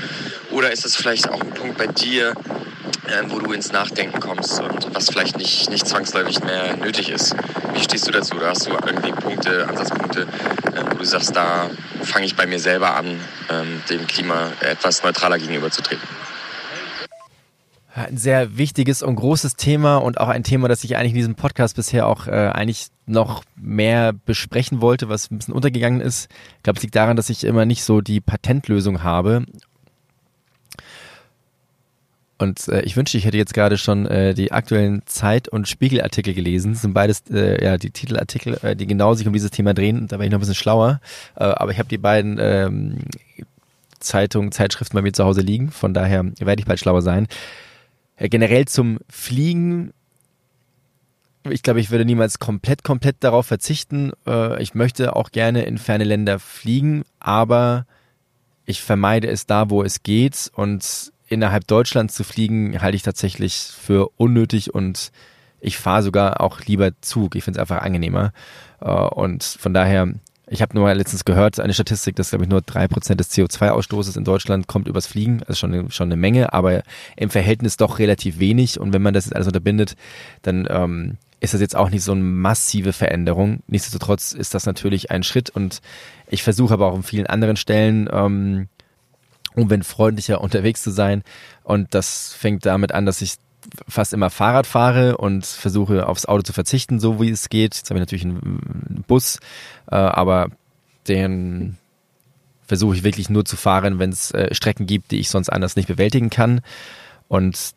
[0.50, 2.34] Oder ist das vielleicht auch ein Punkt bei dir,
[3.08, 7.36] äh, wo du ins Nachdenken kommst und was vielleicht nicht, nicht zwangsläufig mehr nötig ist?
[7.74, 8.36] Wie stehst du dazu?
[8.36, 11.70] Oder hast du irgendwie Punkte, Ansatzpunkte, äh, wo du sagst, da
[12.04, 16.08] fange ich bei mir selber an, ähm, dem Klima etwas neutraler gegenüberzutreten?
[17.94, 21.36] Ein sehr wichtiges und großes Thema und auch ein Thema, das ich eigentlich in diesem
[21.36, 26.30] Podcast bisher auch äh, eigentlich noch mehr besprechen wollte, was ein bisschen untergegangen ist.
[26.58, 29.46] Ich glaube, es liegt daran, dass ich immer nicht so die Patentlösung habe.
[32.42, 36.34] Und äh, ich wünschte, ich hätte jetzt gerade schon äh, die aktuellen Zeit- und Spiegelartikel
[36.34, 36.74] gelesen.
[36.74, 40.08] Das sind beides äh, ja die Titelartikel, äh, die genau sich um dieses Thema drehen.
[40.08, 41.02] Da wäre ich noch ein bisschen schlauer.
[41.36, 42.98] Äh, aber ich habe die beiden ähm,
[44.00, 45.70] Zeitungen, Zeitschriften bei mir zu Hause liegen.
[45.70, 47.28] Von daher werde ich bald schlauer sein.
[48.18, 49.94] Äh, generell zum Fliegen.
[51.48, 54.14] Ich glaube, ich würde niemals komplett, komplett darauf verzichten.
[54.26, 57.86] Äh, ich möchte auch gerne in ferne Länder fliegen, aber
[58.66, 60.52] ich vermeide es da, wo es geht.
[60.56, 65.12] Und innerhalb Deutschlands zu fliegen, halte ich tatsächlich für unnötig und
[65.60, 67.36] ich fahre sogar auch lieber Zug.
[67.36, 68.34] Ich finde es einfach angenehmer.
[68.82, 70.14] Äh, und von daher
[70.52, 74.18] ich habe nur letztens gehört, eine Statistik, dass, glaube ich, nur drei Prozent des CO2-Ausstoßes
[74.18, 75.40] in Deutschland kommt übers Fliegen.
[75.48, 76.84] Ist schon, schon eine Menge, aber
[77.16, 78.78] im Verhältnis doch relativ wenig.
[78.78, 79.96] Und wenn man das jetzt alles unterbindet,
[80.42, 83.64] dann ähm, ist das jetzt auch nicht so eine massive Veränderung.
[83.68, 85.82] Nichtsdestotrotz ist das natürlich ein Schritt und
[86.28, 88.68] ich versuche aber auch an vielen anderen Stellen, ähm,
[89.56, 91.24] umweltfreundlicher unterwegs zu sein.
[91.64, 93.36] Und das fängt damit an, dass ich
[93.88, 97.76] fast immer Fahrrad fahre und versuche aufs Auto zu verzichten, so wie es geht.
[97.76, 99.40] Jetzt habe ich natürlich einen Bus,
[99.90, 100.50] äh, aber
[101.08, 101.78] den
[102.66, 105.76] versuche ich wirklich nur zu fahren, wenn es äh, Strecken gibt, die ich sonst anders
[105.76, 106.62] nicht bewältigen kann.
[107.28, 107.74] Und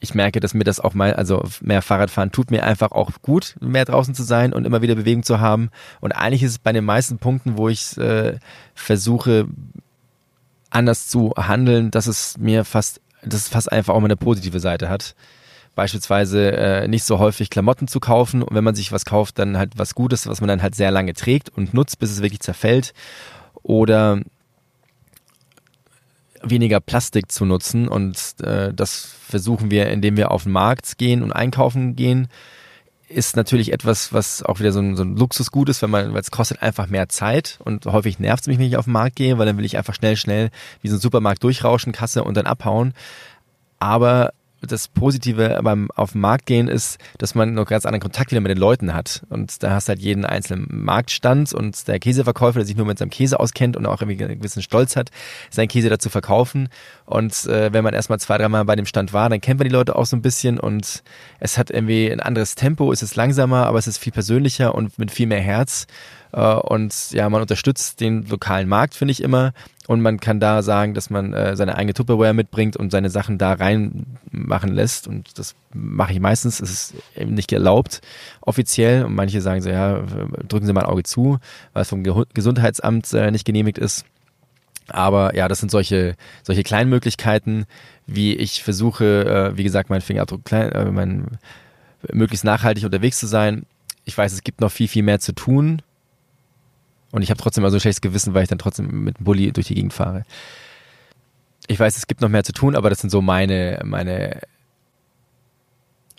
[0.00, 3.56] ich merke, dass mir das auch mal, also mehr Fahrradfahren tut mir einfach auch gut,
[3.60, 5.70] mehr draußen zu sein und immer wieder Bewegung zu haben.
[6.00, 8.38] Und eigentlich ist es bei den meisten Punkten, wo ich äh,
[8.74, 9.48] versuche,
[10.70, 14.60] anders zu handeln, dass es mir fast dass es fast einfach auch mal eine positive
[14.60, 15.14] Seite hat.
[15.74, 19.56] Beispielsweise äh, nicht so häufig Klamotten zu kaufen und wenn man sich was kauft, dann
[19.56, 22.40] halt was Gutes, was man dann halt sehr lange trägt und nutzt, bis es wirklich
[22.40, 22.94] zerfällt.
[23.62, 24.20] Oder
[26.42, 31.22] weniger Plastik zu nutzen und äh, das versuchen wir, indem wir auf den Markt gehen
[31.22, 32.28] und einkaufen gehen
[33.08, 36.20] ist natürlich etwas, was auch wieder so ein, so ein Luxusgut ist, wenn man, weil
[36.20, 39.16] es kostet einfach mehr Zeit und häufig nervt es mich, wenn ich auf den Markt
[39.16, 40.50] gehe, weil dann will ich einfach schnell, schnell
[40.82, 42.94] wie so ein Supermarkt durchrauschen, Kasse und dann abhauen.
[43.78, 48.30] Aber das Positive beim auf den Markt gehen ist, dass man noch ganz anderen Kontakt
[48.30, 49.22] wieder mit den Leuten hat.
[49.28, 53.10] Und da hast halt jeden einzelnen Marktstand und der Käseverkäufer, der sich nur mit seinem
[53.10, 55.10] Käse auskennt und auch irgendwie einen gewissen Stolz hat,
[55.50, 56.68] seinen Käse dazu verkaufen.
[57.04, 59.74] Und äh, wenn man erstmal zwei, dreimal bei dem Stand war, dann kennt man die
[59.74, 61.02] Leute auch so ein bisschen und
[61.40, 64.98] es hat irgendwie ein anderes Tempo, es ist langsamer, aber es ist viel persönlicher und
[64.98, 65.86] mit viel mehr Herz.
[66.32, 69.52] Äh, und ja, man unterstützt den lokalen Markt, finde ich immer.
[69.86, 73.38] Und man kann da sagen, dass man äh, seine eigene Tupperware mitbringt und seine Sachen
[73.38, 75.08] da reinmachen lässt.
[75.08, 76.60] Und das mache ich meistens.
[76.60, 78.02] Es ist eben nicht erlaubt
[78.42, 79.04] offiziell.
[79.04, 80.02] Und manche sagen so, ja,
[80.46, 81.38] drücken Sie mal ein Auge zu,
[81.72, 84.04] weil es vom Ge Gesundheitsamt äh, nicht genehmigt ist.
[84.88, 87.64] Aber ja, das sind solche, solche kleinen Möglichkeiten,
[88.06, 91.38] wie ich versuche, wie gesagt, meinen Fingerabdruck klein, mein,
[92.10, 93.66] möglichst nachhaltig unterwegs zu sein.
[94.06, 95.82] Ich weiß, es gibt noch viel, viel mehr zu tun.
[97.10, 99.24] Und ich habe trotzdem mal so ein schlechtes Gewissen, weil ich dann trotzdem mit dem
[99.24, 100.24] Bulli durch die Gegend fahre.
[101.66, 104.40] Ich weiß, es gibt noch mehr zu tun, aber das sind so meine, meine,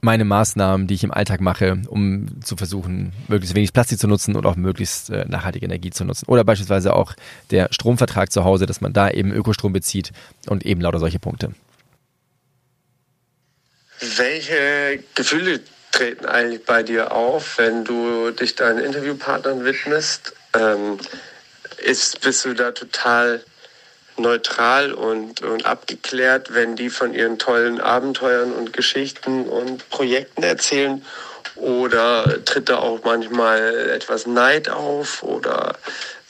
[0.02, 4.36] meine Maßnahmen, die ich im Alltag mache, um zu versuchen, möglichst wenig Plastik zu nutzen
[4.36, 6.25] und auch möglichst äh, nachhaltige Energie zu nutzen.
[6.28, 7.13] Oder beispielsweise auch
[7.52, 10.12] der Stromvertrag zu Hause, dass man da eben Ökostrom bezieht
[10.47, 11.54] und eben lauter solche Punkte.
[14.17, 15.60] Welche Gefühle
[15.91, 20.34] treten eigentlich bei dir auf, wenn du dich deinen Interviewpartnern widmest?
[20.54, 20.98] Ähm,
[21.78, 23.44] ist, bist du da total
[24.18, 31.06] neutral und, und abgeklärt, wenn die von ihren tollen Abenteuern und Geschichten und Projekten erzählen?
[31.56, 35.76] Oder tritt da auch manchmal etwas Neid auf oder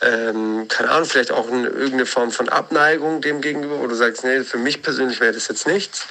[0.02, 4.24] ähm, keine Ahnung, vielleicht auch eine, irgendeine Form von Abneigung dem gegenüber, wo du sagst,
[4.24, 6.06] nee, für mich persönlich wäre das jetzt nichts,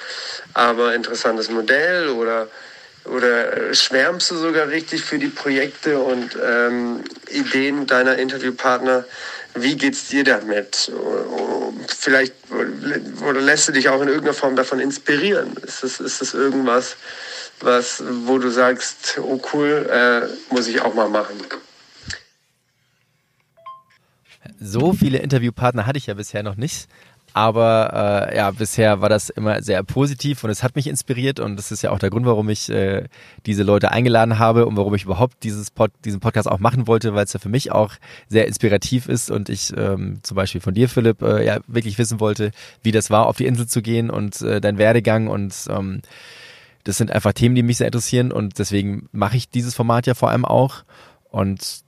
[0.53, 2.47] aber interessantes Modell oder
[3.09, 9.05] oder schwärmst du sogar richtig für die Projekte und ähm, Ideen deiner Interviewpartner?
[9.55, 10.91] Wie geht's dir damit?
[11.87, 12.33] Vielleicht
[13.27, 15.55] oder lässt du dich auch in irgendeiner Form davon inspirieren?
[15.57, 16.95] Ist das, ist das irgendwas,
[17.61, 21.35] was, wo du sagst, oh cool, äh, muss ich auch mal machen?
[24.59, 26.87] So viele Interviewpartner hatte ich ja bisher noch nicht.
[27.39, 31.55] Aber äh, ja, bisher war das immer sehr positiv und es hat mich inspiriert und
[31.55, 33.05] das ist ja auch der Grund, warum ich äh,
[33.45, 37.15] diese Leute eingeladen habe und warum ich überhaupt dieses Pod, diesen Podcast auch machen wollte,
[37.15, 37.93] weil es ja für mich auch
[38.27, 42.19] sehr inspirativ ist und ich ähm, zum Beispiel von dir, Philipp, äh, ja wirklich wissen
[42.19, 42.51] wollte,
[42.83, 46.01] wie das war, auf die Insel zu gehen und äh, dein Werdegang und ähm,
[46.83, 50.13] das sind einfach Themen, die mich sehr interessieren und deswegen mache ich dieses Format ja
[50.13, 50.83] vor allem auch
[51.29, 51.85] und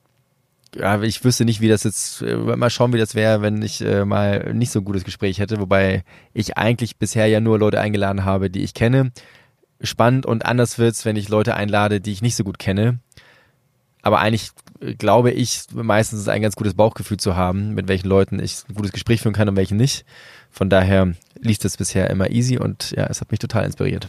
[0.75, 3.81] ja, ich wüsste nicht, wie das jetzt, äh, mal schauen, wie das wäre, wenn ich
[3.81, 6.03] äh, mal nicht so ein gutes Gespräch hätte, wobei
[6.33, 9.11] ich eigentlich bisher ja nur Leute eingeladen habe, die ich kenne.
[9.81, 12.99] Spannend und anders wird's, wenn ich Leute einlade, die ich nicht so gut kenne.
[14.01, 18.07] Aber eigentlich äh, glaube ich, meistens ist ein ganz gutes Bauchgefühl zu haben, mit welchen
[18.07, 20.05] Leuten ich ein gutes Gespräch führen kann und welchen nicht.
[20.49, 24.07] Von daher liest es bisher immer easy und ja, es hat mich total inspiriert.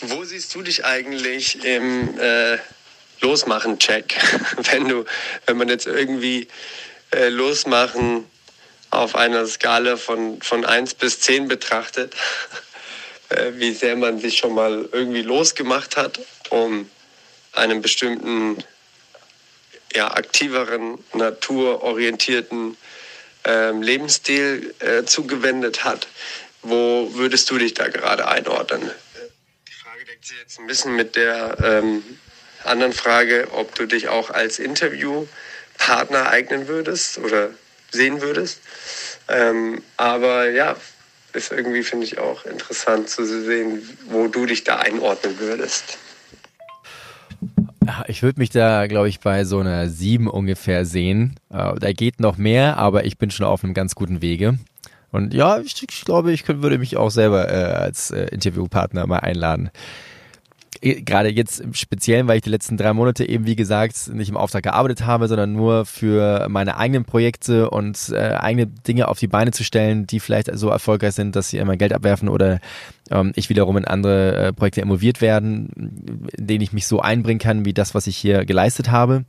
[0.00, 2.58] Wo siehst du dich eigentlich im äh,
[3.22, 4.14] Losmachen, check.
[4.70, 5.04] wenn du,
[5.46, 6.48] wenn man jetzt irgendwie
[7.12, 8.26] äh, Losmachen
[8.90, 12.14] auf einer Skala von, von 1 bis 10 betrachtet,
[13.30, 16.90] äh, wie sehr man sich schon mal irgendwie losgemacht hat, um
[17.52, 18.62] einem bestimmten
[19.94, 22.76] ja, aktiveren, naturorientierten
[23.44, 26.08] ähm, Lebensstil äh, zugewendet hat.
[26.62, 28.90] Wo würdest du dich da gerade einordnen?
[29.68, 32.02] Die Frage deckt sich jetzt ein bisschen mit der ähm,
[32.64, 37.50] anderen Frage, ob du dich auch als Interviewpartner eignen würdest oder
[37.90, 38.60] sehen würdest.
[39.28, 40.76] Ähm, aber ja,
[41.32, 45.98] ist irgendwie, finde ich, auch interessant zu sehen, wo du dich da einordnen würdest.
[48.06, 51.36] Ich würde mich da, glaube ich, bei so einer 7 ungefähr sehen.
[51.50, 54.58] Äh, da geht noch mehr, aber ich bin schon auf einem ganz guten Wege.
[55.10, 59.06] Und ja, ich, ich glaube, ich könnte, würde mich auch selber äh, als äh, Interviewpartner
[59.06, 59.70] mal einladen.
[60.80, 64.28] Äh, gerade jetzt im Speziellen, weil ich die letzten drei Monate eben, wie gesagt, nicht
[64.28, 69.18] im Auftrag gearbeitet habe, sondern nur für meine eigenen Projekte und äh, eigene Dinge auf
[69.18, 72.60] die Beine zu stellen, die vielleicht so erfolgreich sind, dass sie immer Geld abwerfen oder
[73.10, 77.40] ähm, ich wiederum in andere äh, Projekte involviert werden, in denen ich mich so einbringen
[77.40, 79.24] kann, wie das, was ich hier geleistet habe.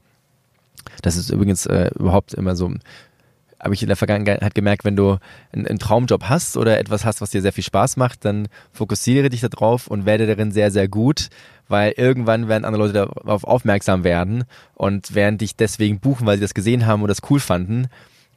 [1.02, 2.72] Das ist übrigens äh, überhaupt immer so
[3.64, 5.18] habe ich in der Vergangenheit gemerkt, wenn du
[5.54, 9.40] einen, Traumjob hast oder etwas hast, was dir sehr viel Spaß macht, dann fokussiere dich
[9.42, 11.30] darauf und werde darin sehr, sehr gut,
[11.70, 16.42] weil irgendwann werden andere Leute darauf aufmerksam werden und werden dich deswegen buchen, weil sie
[16.42, 17.88] das gesehen haben oder das cool fanden.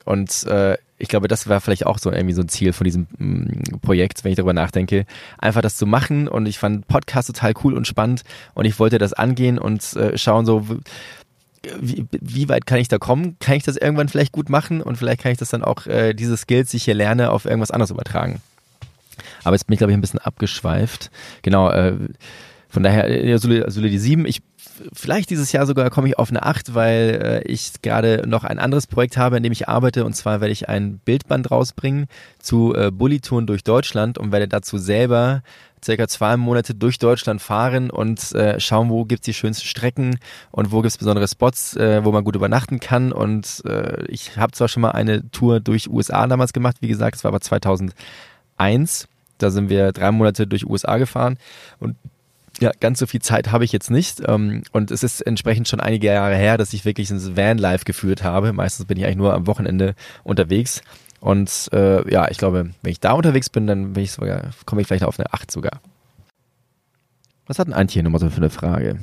[0.05, 3.09] Und äh, ich glaube, das war vielleicht auch so irgendwie so ein Ziel von diesem
[3.19, 5.05] mm, Projekt, wenn ich darüber nachdenke,
[5.39, 6.29] einfach das zu machen.
[6.29, 8.23] Und ich fand Podcast total cool und spannend
[8.55, 10.65] und ich wollte das angehen und äh, schauen so,
[11.81, 13.37] wie, wie weit kann ich da kommen?
[13.40, 16.14] Kann ich das irgendwann vielleicht gut machen und vielleicht kann ich das dann auch, äh,
[16.14, 18.40] diese Skills, die ich hier lerne, auf irgendwas anderes übertragen.
[19.44, 21.11] Aber jetzt bin ich, glaube ich, ein bisschen abgeschweift.
[21.42, 21.94] Genau, äh,
[22.68, 24.42] von daher, äh, Solidi 7, ich
[24.92, 28.59] vielleicht dieses Jahr sogar komme ich auf eine 8, weil äh, ich gerade noch ein
[28.59, 30.05] anderes Projekt habe, in dem ich arbeite.
[30.05, 32.07] Und zwar werde ich ein Bildband rausbringen
[32.38, 35.42] zu äh, Bully-Touren durch Deutschland und werde dazu selber
[35.87, 40.18] circa zwei Monate durch Deutschland fahren und äh, schauen, wo gibt's die schönsten Strecken
[40.51, 43.12] und wo gibt's besondere Spots, äh, wo man gut übernachten kann.
[43.12, 47.16] Und äh, ich habe zwar schon mal eine Tour durch USA damals gemacht, wie gesagt,
[47.16, 49.09] es war aber 2001.
[49.38, 51.38] Da sind wir drei Monate durch USA gefahren
[51.79, 51.96] und
[52.59, 54.22] ja, ganz so viel Zeit habe ich jetzt nicht.
[54.27, 58.25] Ähm, und es ist entsprechend schon einige Jahre her, dass ich wirklich ins Van-Life geführt
[58.25, 58.55] habe.
[58.55, 59.94] Meistens bin ich eigentlich nur am Wochenende
[60.25, 60.81] unterwegs.
[61.20, 64.83] Und äh, ja, ich glaube, wenn ich da unterwegs bin, dann bin ich sogar, komme
[64.83, 65.81] ich vielleicht auf eine 8 sogar.
[67.46, 68.98] Was hat ein Antje nochmal so für eine Frage?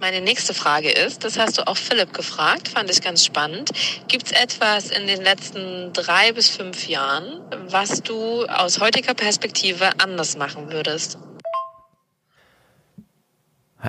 [0.00, 3.72] Meine nächste Frage ist, das hast du auch Philipp gefragt, fand ich ganz spannend.
[4.06, 9.98] Gibt es etwas in den letzten drei bis fünf Jahren, was du aus heutiger Perspektive
[9.98, 11.18] anders machen würdest?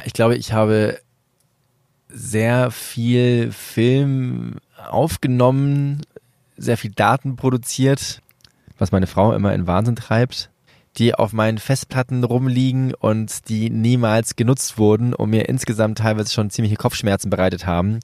[0.06, 1.00] Ich glaube, ich habe
[2.08, 4.58] sehr viel Film
[4.90, 6.02] aufgenommen,
[6.60, 8.22] sehr viel Daten produziert,
[8.78, 10.50] was meine Frau immer in Wahnsinn treibt,
[10.98, 16.50] die auf meinen Festplatten rumliegen und die niemals genutzt wurden und mir insgesamt teilweise schon
[16.50, 18.00] ziemliche Kopfschmerzen bereitet haben,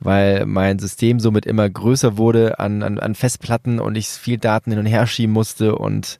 [0.00, 4.70] weil mein System somit immer größer wurde an, an, an Festplatten und ich viel Daten
[4.70, 6.18] hin und her schieben musste und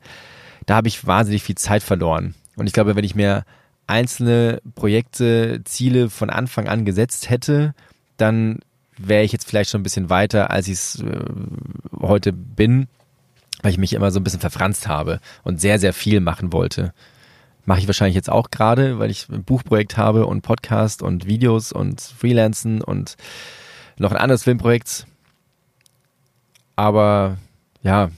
[0.66, 2.35] da habe ich wahnsinnig viel Zeit verloren.
[2.57, 3.45] Und ich glaube, wenn ich mir
[3.87, 7.75] einzelne Projekte, Ziele von Anfang an gesetzt hätte,
[8.19, 8.61] dann
[9.06, 11.24] wäre ich jetzt vielleicht schon ein bisschen weiter, als ich es äh,
[12.00, 12.88] heute bin,
[13.62, 16.92] weil ich mich immer so ein bisschen verfranst habe und sehr, sehr viel machen wollte.
[17.64, 21.72] Mache ich wahrscheinlich jetzt auch gerade, weil ich ein Buchprojekt habe und Podcast und Videos
[21.72, 23.16] und Freelancen und
[23.98, 25.06] noch ein anderes Filmprojekt.
[26.76, 27.36] Aber
[27.82, 28.10] ja,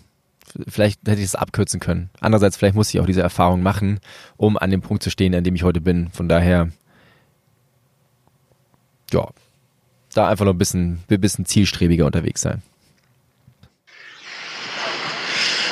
[0.69, 2.11] vielleicht hätte ich es abkürzen können.
[2.21, 3.99] Andererseits, vielleicht muss ich auch diese Erfahrung machen,
[4.37, 6.09] um an dem Punkt zu stehen, an dem ich heute bin.
[6.11, 6.71] Von daher,
[9.13, 9.29] ja,
[10.13, 12.63] da einfach noch ein bisschen, ein bisschen zielstrebiger unterwegs sein.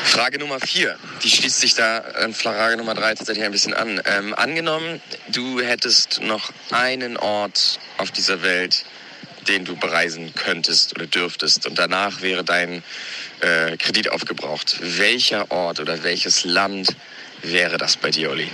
[0.04, 4.00] Frage Nummer vier, die schließt sich da an Frage Nummer drei tatsächlich ein bisschen an.
[4.04, 5.00] Ähm, angenommen,
[5.32, 8.84] du hättest noch einen Ort auf dieser Welt,
[9.46, 12.82] den du bereisen könntest oder dürftest und danach wäre dein
[13.40, 14.80] äh, Kredit aufgebraucht.
[14.82, 16.96] Welcher Ort oder welches Land
[17.42, 18.48] wäre das bei dir, Olli?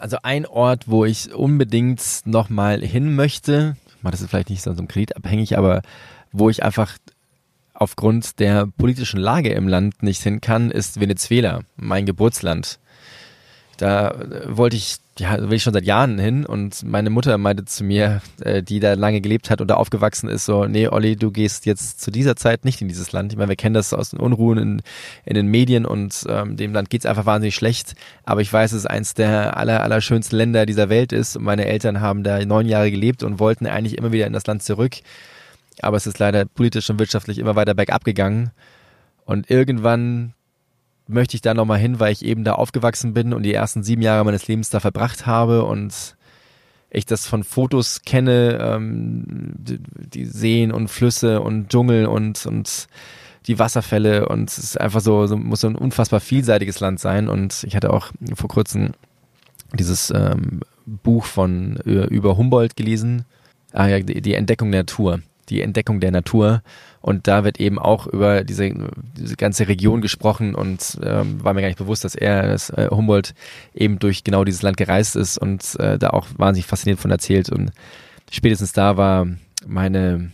[0.00, 3.76] Also ein Ort, wo ich unbedingt nochmal hin möchte,
[4.10, 5.82] das ist vielleicht nicht so einem Kredit abhängig, aber
[6.32, 6.98] wo ich einfach
[7.74, 12.78] aufgrund der politischen Lage im Land nicht hin kann, ist Venezuela, mein Geburtsland.
[13.76, 17.64] Da äh, wollte ich, ja, will ich schon seit Jahren hin und meine Mutter meinte
[17.64, 21.16] zu mir, äh, die da lange gelebt hat und da aufgewachsen ist, so, nee, Olli,
[21.16, 23.32] du gehst jetzt zu dieser Zeit nicht in dieses Land.
[23.32, 24.82] Ich meine, wir kennen das aus den Unruhen in,
[25.24, 27.94] in den Medien und ähm, dem Land geht's einfach wahnsinnig schlecht.
[28.24, 31.66] Aber ich weiß, es eins der aller, aller schönsten Länder dieser Welt ist und meine
[31.66, 34.94] Eltern haben da neun Jahre gelebt und wollten eigentlich immer wieder in das Land zurück.
[35.80, 38.50] Aber es ist leider politisch und wirtschaftlich immer weiter bergab gegangen.
[39.24, 40.34] Und irgendwann
[41.06, 44.02] möchte ich da nochmal hin, weil ich eben da aufgewachsen bin und die ersten sieben
[44.02, 46.16] Jahre meines Lebens da verbracht habe und
[46.90, 49.24] ich das von Fotos kenne, ähm,
[49.58, 52.86] die, die Seen und Flüsse und Dschungel und, und
[53.46, 57.28] die Wasserfälle und es ist einfach so, so muss so ein unfassbar vielseitiges Land sein
[57.28, 58.92] und ich hatte auch vor kurzem
[59.74, 63.24] dieses ähm, Buch von über Humboldt gelesen,
[63.72, 66.62] ah ja, die, die Entdeckung der Natur die Entdeckung der Natur.
[67.00, 68.72] Und da wird eben auch über diese,
[69.16, 72.88] diese ganze Region gesprochen und ähm, war mir gar nicht bewusst, dass er, dass äh,
[72.90, 73.34] Humboldt
[73.74, 77.50] eben durch genau dieses Land gereist ist und äh, da auch wahnsinnig fasziniert von erzählt.
[77.50, 77.72] Und
[78.30, 79.26] spätestens da war
[79.66, 80.30] meine,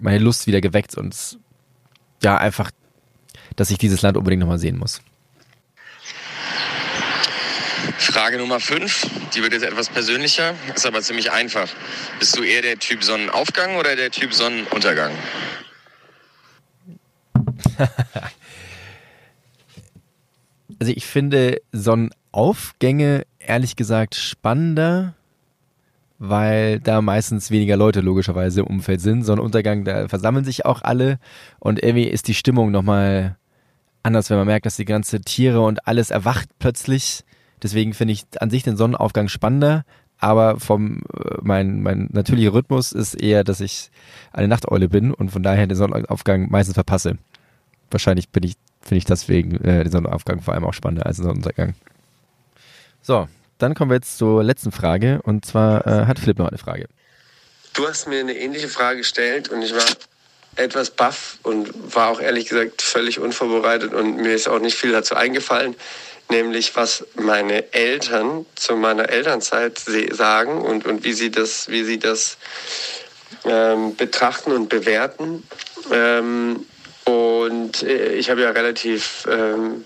[0.00, 1.38] meine Lust wieder geweckt und
[2.22, 2.70] ja, einfach,
[3.56, 5.00] dass ich dieses Land unbedingt nochmal sehen muss.
[7.98, 11.68] Frage Nummer 5, die wird jetzt etwas persönlicher, ist aber ziemlich einfach.
[12.18, 15.12] Bist du eher der Typ Sonnenaufgang oder der Typ Sonnenuntergang?
[20.78, 25.14] also ich finde Sonnenaufgänge ehrlich gesagt spannender,
[26.18, 29.24] weil da meistens weniger Leute logischerweise im Umfeld sind.
[29.24, 31.18] Sonnenuntergang, da versammeln sich auch alle
[31.58, 33.36] und irgendwie ist die Stimmung nochmal
[34.02, 37.24] anders, wenn man merkt, dass die ganze Tiere und alles erwacht plötzlich
[37.64, 39.86] Deswegen finde ich an sich den Sonnenaufgang spannender,
[40.18, 43.90] aber vom äh, mein mein natürlicher Rhythmus ist eher, dass ich
[44.32, 47.16] eine Nachteule bin und von daher den Sonnenaufgang meistens verpasse.
[47.90, 51.74] Wahrscheinlich ich finde ich deswegen äh, den Sonnenaufgang vor allem auch spannender als den Sonnenuntergang.
[53.00, 56.58] So, dann kommen wir jetzt zur letzten Frage und zwar äh, hat Philipp noch eine
[56.58, 56.86] Frage.
[57.72, 59.84] Du hast mir eine ähnliche Frage gestellt und ich war
[60.56, 64.92] etwas baff und war auch ehrlich gesagt völlig unvorbereitet und mir ist auch nicht viel
[64.92, 65.74] dazu eingefallen
[66.30, 69.78] nämlich was meine Eltern zu meiner Elternzeit
[70.12, 72.36] sagen und, und wie sie das, wie sie das
[73.44, 75.46] ähm, betrachten und bewerten.
[75.90, 76.66] Ähm,
[77.04, 79.84] und äh, ich habe ja relativ ähm,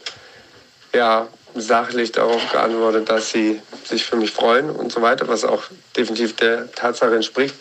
[0.94, 5.64] ja, sachlich darauf geantwortet, dass sie sich für mich freuen und so weiter, was auch
[5.96, 7.54] definitiv der Tatsache entspricht.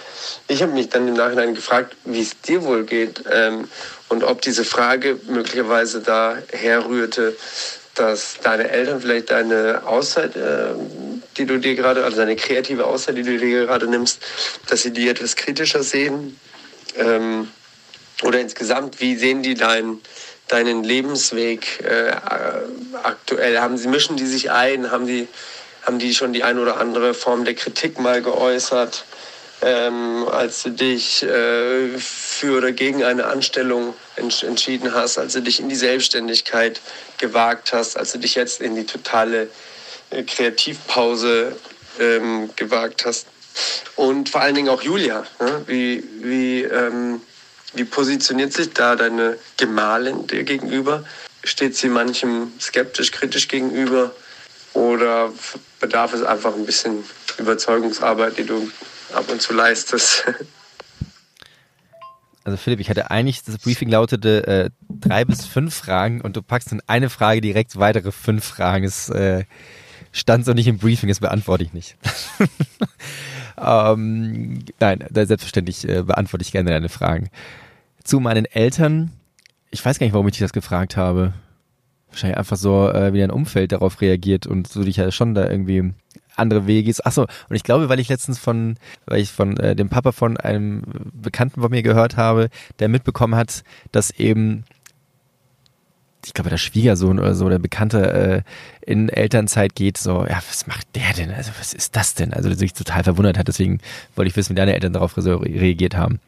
[0.47, 3.67] Ich habe mich dann im Nachhinein gefragt, wie es dir wohl geht ähm,
[4.09, 7.35] und ob diese Frage möglicherweise daher rührte,
[7.99, 10.73] dass deine Eltern vielleicht deine Auszeit, äh,
[11.37, 14.19] die du dir gerade, also deine kreative Auszeit, die du dir gerade nimmst,
[14.67, 16.39] dass sie die etwas kritischer sehen.
[16.95, 17.49] Ähm,
[18.23, 19.99] oder insgesamt, wie sehen die dein,
[20.47, 22.11] deinen Lebensweg äh,
[23.03, 23.59] aktuell?
[23.59, 24.91] Haben sie, mischen die sich ein?
[24.91, 25.27] Haben die,
[25.83, 29.05] haben die schon die ein oder andere Form der Kritik mal geäußert,
[29.61, 35.41] ähm, als du dich äh, für oder gegen eine Anstellung ents entschieden hast, als du
[35.41, 36.79] dich in die Selbstständigkeit
[37.17, 39.49] gewagt hast, als du dich jetzt in die totale
[40.11, 41.55] äh, Kreativpause
[41.99, 43.27] ähm, gewagt hast?
[43.95, 45.25] Und vor allen Dingen auch Julia.
[45.39, 45.63] Ne?
[45.65, 47.21] Wie, wie ähm,
[47.73, 51.03] wie positioniert sich da deine Gemahlin dir gegenüber?
[51.43, 54.11] Steht sie manchem skeptisch, kritisch gegenüber?
[54.73, 55.31] Oder
[55.79, 57.03] bedarf es einfach ein bisschen
[57.37, 58.71] Überzeugungsarbeit, die du
[59.13, 60.25] ab und zu leistest?
[62.43, 66.41] Also Philipp, ich hatte eigentlich, das Briefing lautete äh, drei bis fünf Fragen und du
[66.41, 68.85] packst in eine Frage direkt weitere fünf Fragen.
[68.85, 69.43] Es äh,
[70.13, 71.97] stand so nicht im Briefing, das beantworte ich nicht.
[73.57, 77.29] ähm, nein, selbstverständlich äh, beantworte ich gerne deine Fragen
[78.07, 79.11] zu meinen Eltern.
[79.69, 81.33] Ich weiß gar nicht, warum ich dich das gefragt habe.
[82.09, 85.49] Wahrscheinlich einfach so, äh, wie dein Umfeld darauf reagiert und so dich ja schon da
[85.49, 85.93] irgendwie
[86.37, 87.05] andere Wege ist.
[87.05, 88.75] Achso, und ich glaube, weil ich letztens von,
[89.05, 90.83] weil ich von äh, dem Papa von einem
[91.13, 94.63] Bekannten von mir gehört habe, der mitbekommen hat, dass eben
[96.25, 98.43] ich glaube, der Schwiegersohn oder so, der Bekannte
[98.85, 101.31] äh, in Elternzeit geht, so, ja, was macht der denn?
[101.31, 102.33] Also, was ist das denn?
[102.33, 103.47] Also, der sich total verwundert hat.
[103.47, 103.79] Deswegen
[104.15, 106.19] wollte ich wissen, wie deine Eltern darauf reagiert haben.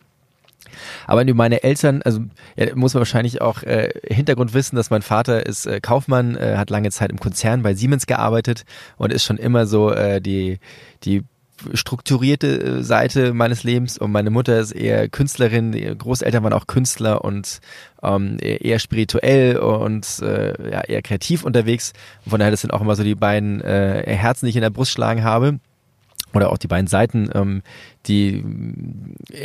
[1.07, 2.21] Aber meine Eltern, also
[2.55, 6.55] ja, muss man wahrscheinlich auch äh, Hintergrund wissen, dass mein Vater ist äh, Kaufmann, äh,
[6.57, 8.63] hat lange Zeit im Konzern bei Siemens gearbeitet
[8.97, 10.59] und ist schon immer so äh, die
[11.03, 11.23] die
[11.73, 16.67] strukturierte äh, Seite meines Lebens und meine Mutter ist eher Künstlerin, die Großeltern waren auch
[16.67, 17.59] Künstler und
[18.01, 21.93] ähm, eher spirituell und äh, ja, eher kreativ unterwegs.
[22.27, 24.69] Von daher das sind auch immer so die beiden äh, Herzen, die ich in der
[24.69, 25.59] Brust schlagen habe
[26.33, 27.61] oder auch die beiden Seiten, ähm,
[28.05, 28.43] die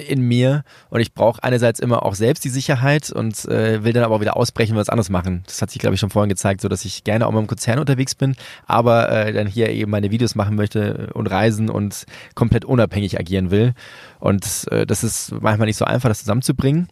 [0.08, 0.64] in mir.
[0.90, 4.20] Und ich brauche einerseits immer auch selbst die Sicherheit und äh, will dann aber auch
[4.20, 5.42] wieder ausbrechen und was anderes machen.
[5.46, 7.46] Das hat sich glaube ich schon vorhin gezeigt, so dass ich gerne auch mal im
[7.46, 12.04] Konzern unterwegs bin, aber äh, dann hier eben meine Videos machen möchte und reisen und
[12.34, 13.74] komplett unabhängig agieren will.
[14.20, 16.88] Und äh, das ist manchmal nicht so einfach, das zusammenzubringen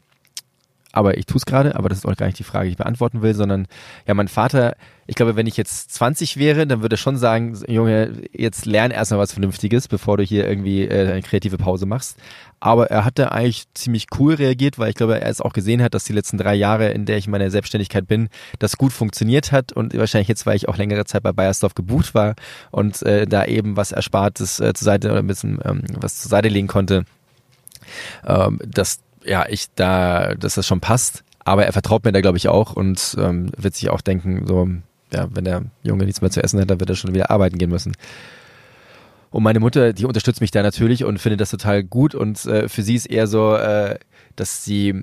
[0.93, 2.77] aber ich tue es gerade, aber das ist auch gar nicht die Frage, die ich
[2.77, 3.67] beantworten will, sondern
[4.07, 4.77] ja, mein Vater,
[5.07, 8.91] ich glaube, wenn ich jetzt 20 wäre, dann würde er schon sagen, Junge, jetzt lern
[8.91, 12.19] erstmal was Vernünftiges, bevor du hier irgendwie äh, eine kreative Pause machst.
[12.61, 15.83] Aber er hat da eigentlich ziemlich cool reagiert, weil ich glaube, er es auch gesehen
[15.83, 18.29] hat, dass die letzten drei Jahre, in der ich in meiner Selbstständigkeit bin,
[18.59, 22.15] das gut funktioniert hat und wahrscheinlich jetzt, weil ich auch längere Zeit bei Bayersdorf gebucht
[22.15, 22.37] war
[22.71, 26.29] und äh, da eben was Erspartes äh, zur Seite oder ein bisschen ähm, was zur
[26.29, 27.05] Seite legen konnte,
[28.25, 31.25] ähm, dass ja, ich da, dass das schon passt.
[31.45, 34.69] Aber er vertraut mir da, glaube ich, auch und ähm, wird sich auch denken, so,
[35.13, 37.59] ja, wenn der Junge nichts mehr zu essen hat, dann wird er schon wieder arbeiten
[37.59, 37.95] gehen müssen.
[39.31, 42.15] Und meine Mutter, die unterstützt mich da natürlich und findet das total gut.
[42.15, 43.99] Und äh, für sie ist eher so, äh,
[44.37, 45.03] dass sie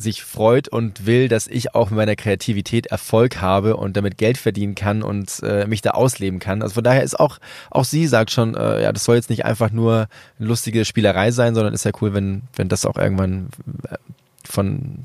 [0.00, 4.38] sich freut und will, dass ich auch mit meiner Kreativität Erfolg habe und damit Geld
[4.38, 6.62] verdienen kann und äh, mich da ausleben kann.
[6.62, 7.38] Also von daher ist auch,
[7.70, 11.54] auch sie sagt schon, äh, ja, das soll jetzt nicht einfach nur lustige Spielerei sein,
[11.54, 13.48] sondern ist ja cool, wenn, wenn das auch irgendwann
[13.90, 13.96] äh,
[14.44, 15.04] von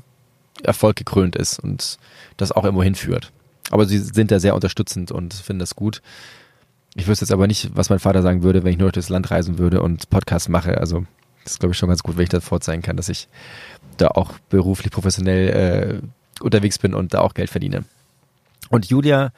[0.62, 1.98] Erfolg gekrönt ist und
[2.38, 3.32] das auch irgendwo hinführt.
[3.70, 6.00] Aber sie sind da sehr unterstützend und finden das gut.
[6.94, 9.10] Ich wüsste jetzt aber nicht, was mein Vater sagen würde, wenn ich nur durch das
[9.10, 10.78] Land reisen würde und Podcast mache.
[10.78, 11.04] Also
[11.46, 13.28] das ist, glaube ich, schon ganz gut, wenn ich das vorzeigen kann, dass ich
[13.98, 17.84] da auch beruflich professionell äh, unterwegs bin und da auch Geld verdiene.
[18.68, 19.32] Und Julia,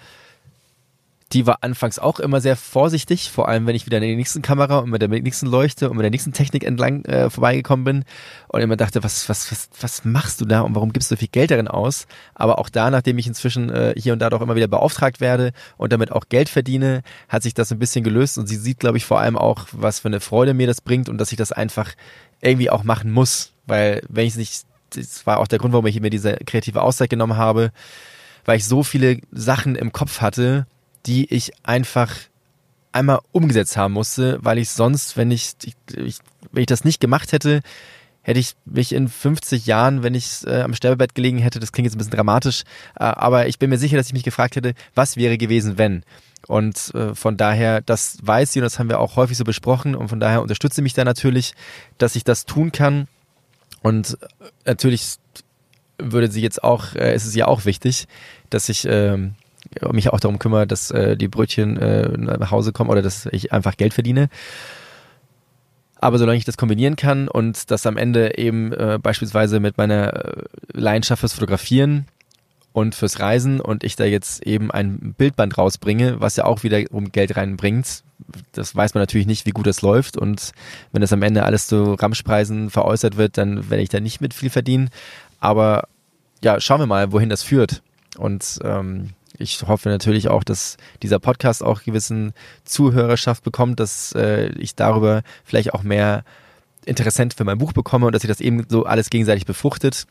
[1.32, 4.40] die war anfangs auch immer sehr vorsichtig, vor allem wenn ich wieder in der nächsten
[4.40, 8.04] Kamera und mit der nächsten Leuchte und mit der nächsten Technik entlang äh, vorbeigekommen bin
[8.48, 11.18] und immer dachte, was, was, was, was machst du da und warum gibst du so
[11.18, 12.06] viel Geld darin aus?
[12.34, 15.52] Aber auch da, nachdem ich inzwischen äh, hier und da doch immer wieder beauftragt werde
[15.76, 18.96] und damit auch Geld verdiene, hat sich das ein bisschen gelöst und sie sieht, glaube
[18.96, 21.52] ich, vor allem auch, was für eine Freude mir das bringt und dass ich das
[21.52, 21.92] einfach
[22.40, 24.62] irgendwie auch machen muss, weil wenn ich es nicht,
[24.94, 27.70] das war auch der Grund, warum ich mir diese kreative Auszeit genommen habe,
[28.46, 30.66] weil ich so viele Sachen im Kopf hatte,
[31.08, 32.14] die ich einfach
[32.92, 35.54] einmal umgesetzt haben musste, weil ich sonst, wenn ich,
[35.96, 36.18] ich
[36.52, 37.62] wenn ich das nicht gemacht hätte,
[38.22, 41.86] hätte ich mich in 50 Jahren, wenn ich äh, am Sterbebett gelegen hätte, das klingt
[41.86, 42.64] jetzt ein bisschen dramatisch,
[42.96, 46.02] äh, aber ich bin mir sicher, dass ich mich gefragt hätte, was wäre gewesen, wenn?
[46.46, 49.94] Und äh, von daher, das weiß sie und das haben wir auch häufig so besprochen
[49.94, 51.54] und von daher unterstütze mich da natürlich,
[51.96, 53.08] dass ich das tun kann.
[53.82, 54.18] Und
[54.66, 55.16] natürlich
[55.98, 58.06] würde sie jetzt auch, äh, ist es ja auch wichtig,
[58.50, 59.34] dass ich ähm,
[59.92, 63.52] mich auch darum kümmere, dass äh, die Brötchen äh, nach Hause kommen oder dass ich
[63.52, 64.28] einfach Geld verdiene.
[66.00, 70.14] Aber solange ich das kombinieren kann und das am Ende eben äh, beispielsweise mit meiner
[70.14, 72.06] äh, Leidenschaft fürs Fotografieren
[72.72, 76.80] und fürs Reisen und ich da jetzt eben ein Bildband rausbringe, was ja auch wieder
[76.92, 78.04] um Geld reinbringt,
[78.52, 80.52] das weiß man natürlich nicht, wie gut das läuft und
[80.92, 84.34] wenn das am Ende alles zu Ramschpreisen veräußert wird, dann werde ich da nicht mit
[84.34, 84.90] viel verdienen.
[85.40, 85.88] Aber
[86.42, 87.82] ja, schauen wir mal, wohin das führt.
[88.16, 92.32] Und ähm, ich hoffe natürlich auch, dass dieser Podcast auch gewissen
[92.64, 96.24] Zuhörerschaft bekommt, dass äh, ich darüber vielleicht auch mehr
[96.84, 100.06] Interessent für mein Buch bekomme und dass sich das eben so alles gegenseitig befruchtet.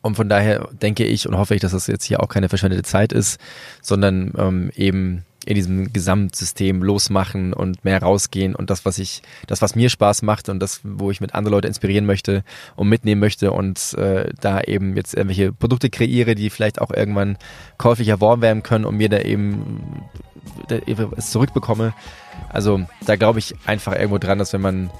[0.00, 2.82] Und von daher denke ich und hoffe ich, dass das jetzt hier auch keine verschwendete
[2.82, 3.40] Zeit ist,
[3.82, 9.62] sondern ähm, eben in diesem Gesamtsystem losmachen und mehr rausgehen und das, was ich, das,
[9.62, 12.44] was mir Spaß macht und das, wo ich mit anderen Leuten inspirieren möchte
[12.76, 17.38] und mitnehmen möchte und äh, da eben jetzt irgendwelche Produkte kreiere, die vielleicht auch irgendwann
[17.78, 20.02] käuflich erworben werden können und mir da eben
[21.16, 21.94] es zurückbekomme.
[22.48, 24.90] Also da glaube ich einfach irgendwo dran, dass wenn man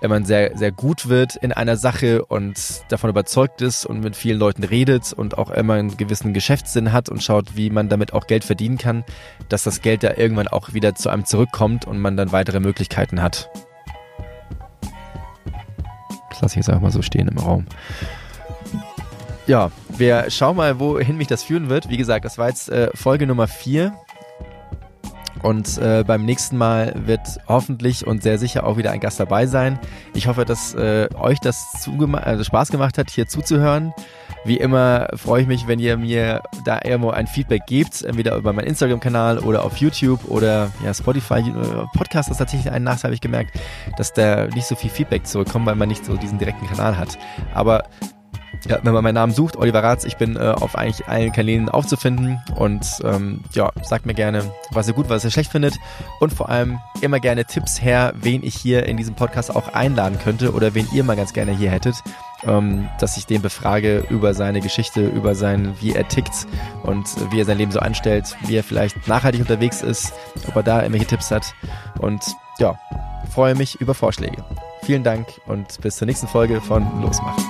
[0.00, 4.16] wenn man sehr, sehr gut wird in einer Sache und davon überzeugt ist und mit
[4.16, 8.12] vielen Leuten redet und auch immer einen gewissen Geschäftssinn hat und schaut, wie man damit
[8.12, 9.04] auch Geld verdienen kann,
[9.48, 13.22] dass das Geld da irgendwann auch wieder zu einem zurückkommt und man dann weitere Möglichkeiten
[13.22, 13.50] hat.
[16.30, 17.66] Das lasse ich jetzt einfach mal so stehen im Raum.
[19.46, 21.88] Ja, wir schauen mal, wohin mich das führen wird.
[21.88, 23.94] Wie gesagt, das war jetzt äh, Folge Nummer 4
[25.42, 29.46] und äh, beim nächsten Mal wird hoffentlich und sehr sicher auch wieder ein Gast dabei
[29.46, 29.78] sein.
[30.14, 33.92] Ich hoffe, dass äh, euch das also Spaß gemacht hat, hier zuzuhören.
[34.44, 38.52] Wie immer freue ich mich, wenn ihr mir da irgendwo ein Feedback gebt, entweder über
[38.52, 41.40] meinen Instagram-Kanal oder auf YouTube oder ja, Spotify.
[41.40, 43.58] Äh, Podcast ist tatsächlich ein Nachteil, habe ich gemerkt,
[43.96, 47.18] dass da nicht so viel Feedback zurückkommt, weil man nicht so diesen direkten Kanal hat.
[47.54, 47.84] Aber
[48.68, 51.68] ja, wenn man meinen Namen sucht, Oliver Ratz, ich bin äh, auf eigentlich allen Kanälen
[51.68, 55.74] aufzufinden und ähm, ja, sagt mir gerne, was ihr gut, was ihr schlecht findet
[56.20, 60.18] und vor allem immer gerne Tipps her, wen ich hier in diesem Podcast auch einladen
[60.18, 61.96] könnte oder wen ihr mal ganz gerne hier hättet,
[62.44, 66.46] ähm, dass ich den befrage über seine Geschichte, über sein, wie er tickt
[66.82, 70.12] und wie er sein Leben so anstellt, wie er vielleicht nachhaltig unterwegs ist,
[70.48, 71.54] ob er da irgendwelche Tipps hat
[71.98, 72.22] und
[72.58, 72.78] ja,
[73.32, 74.44] freue mich über Vorschläge.
[74.82, 77.44] Vielen Dank und bis zur nächsten Folge von Losmachen.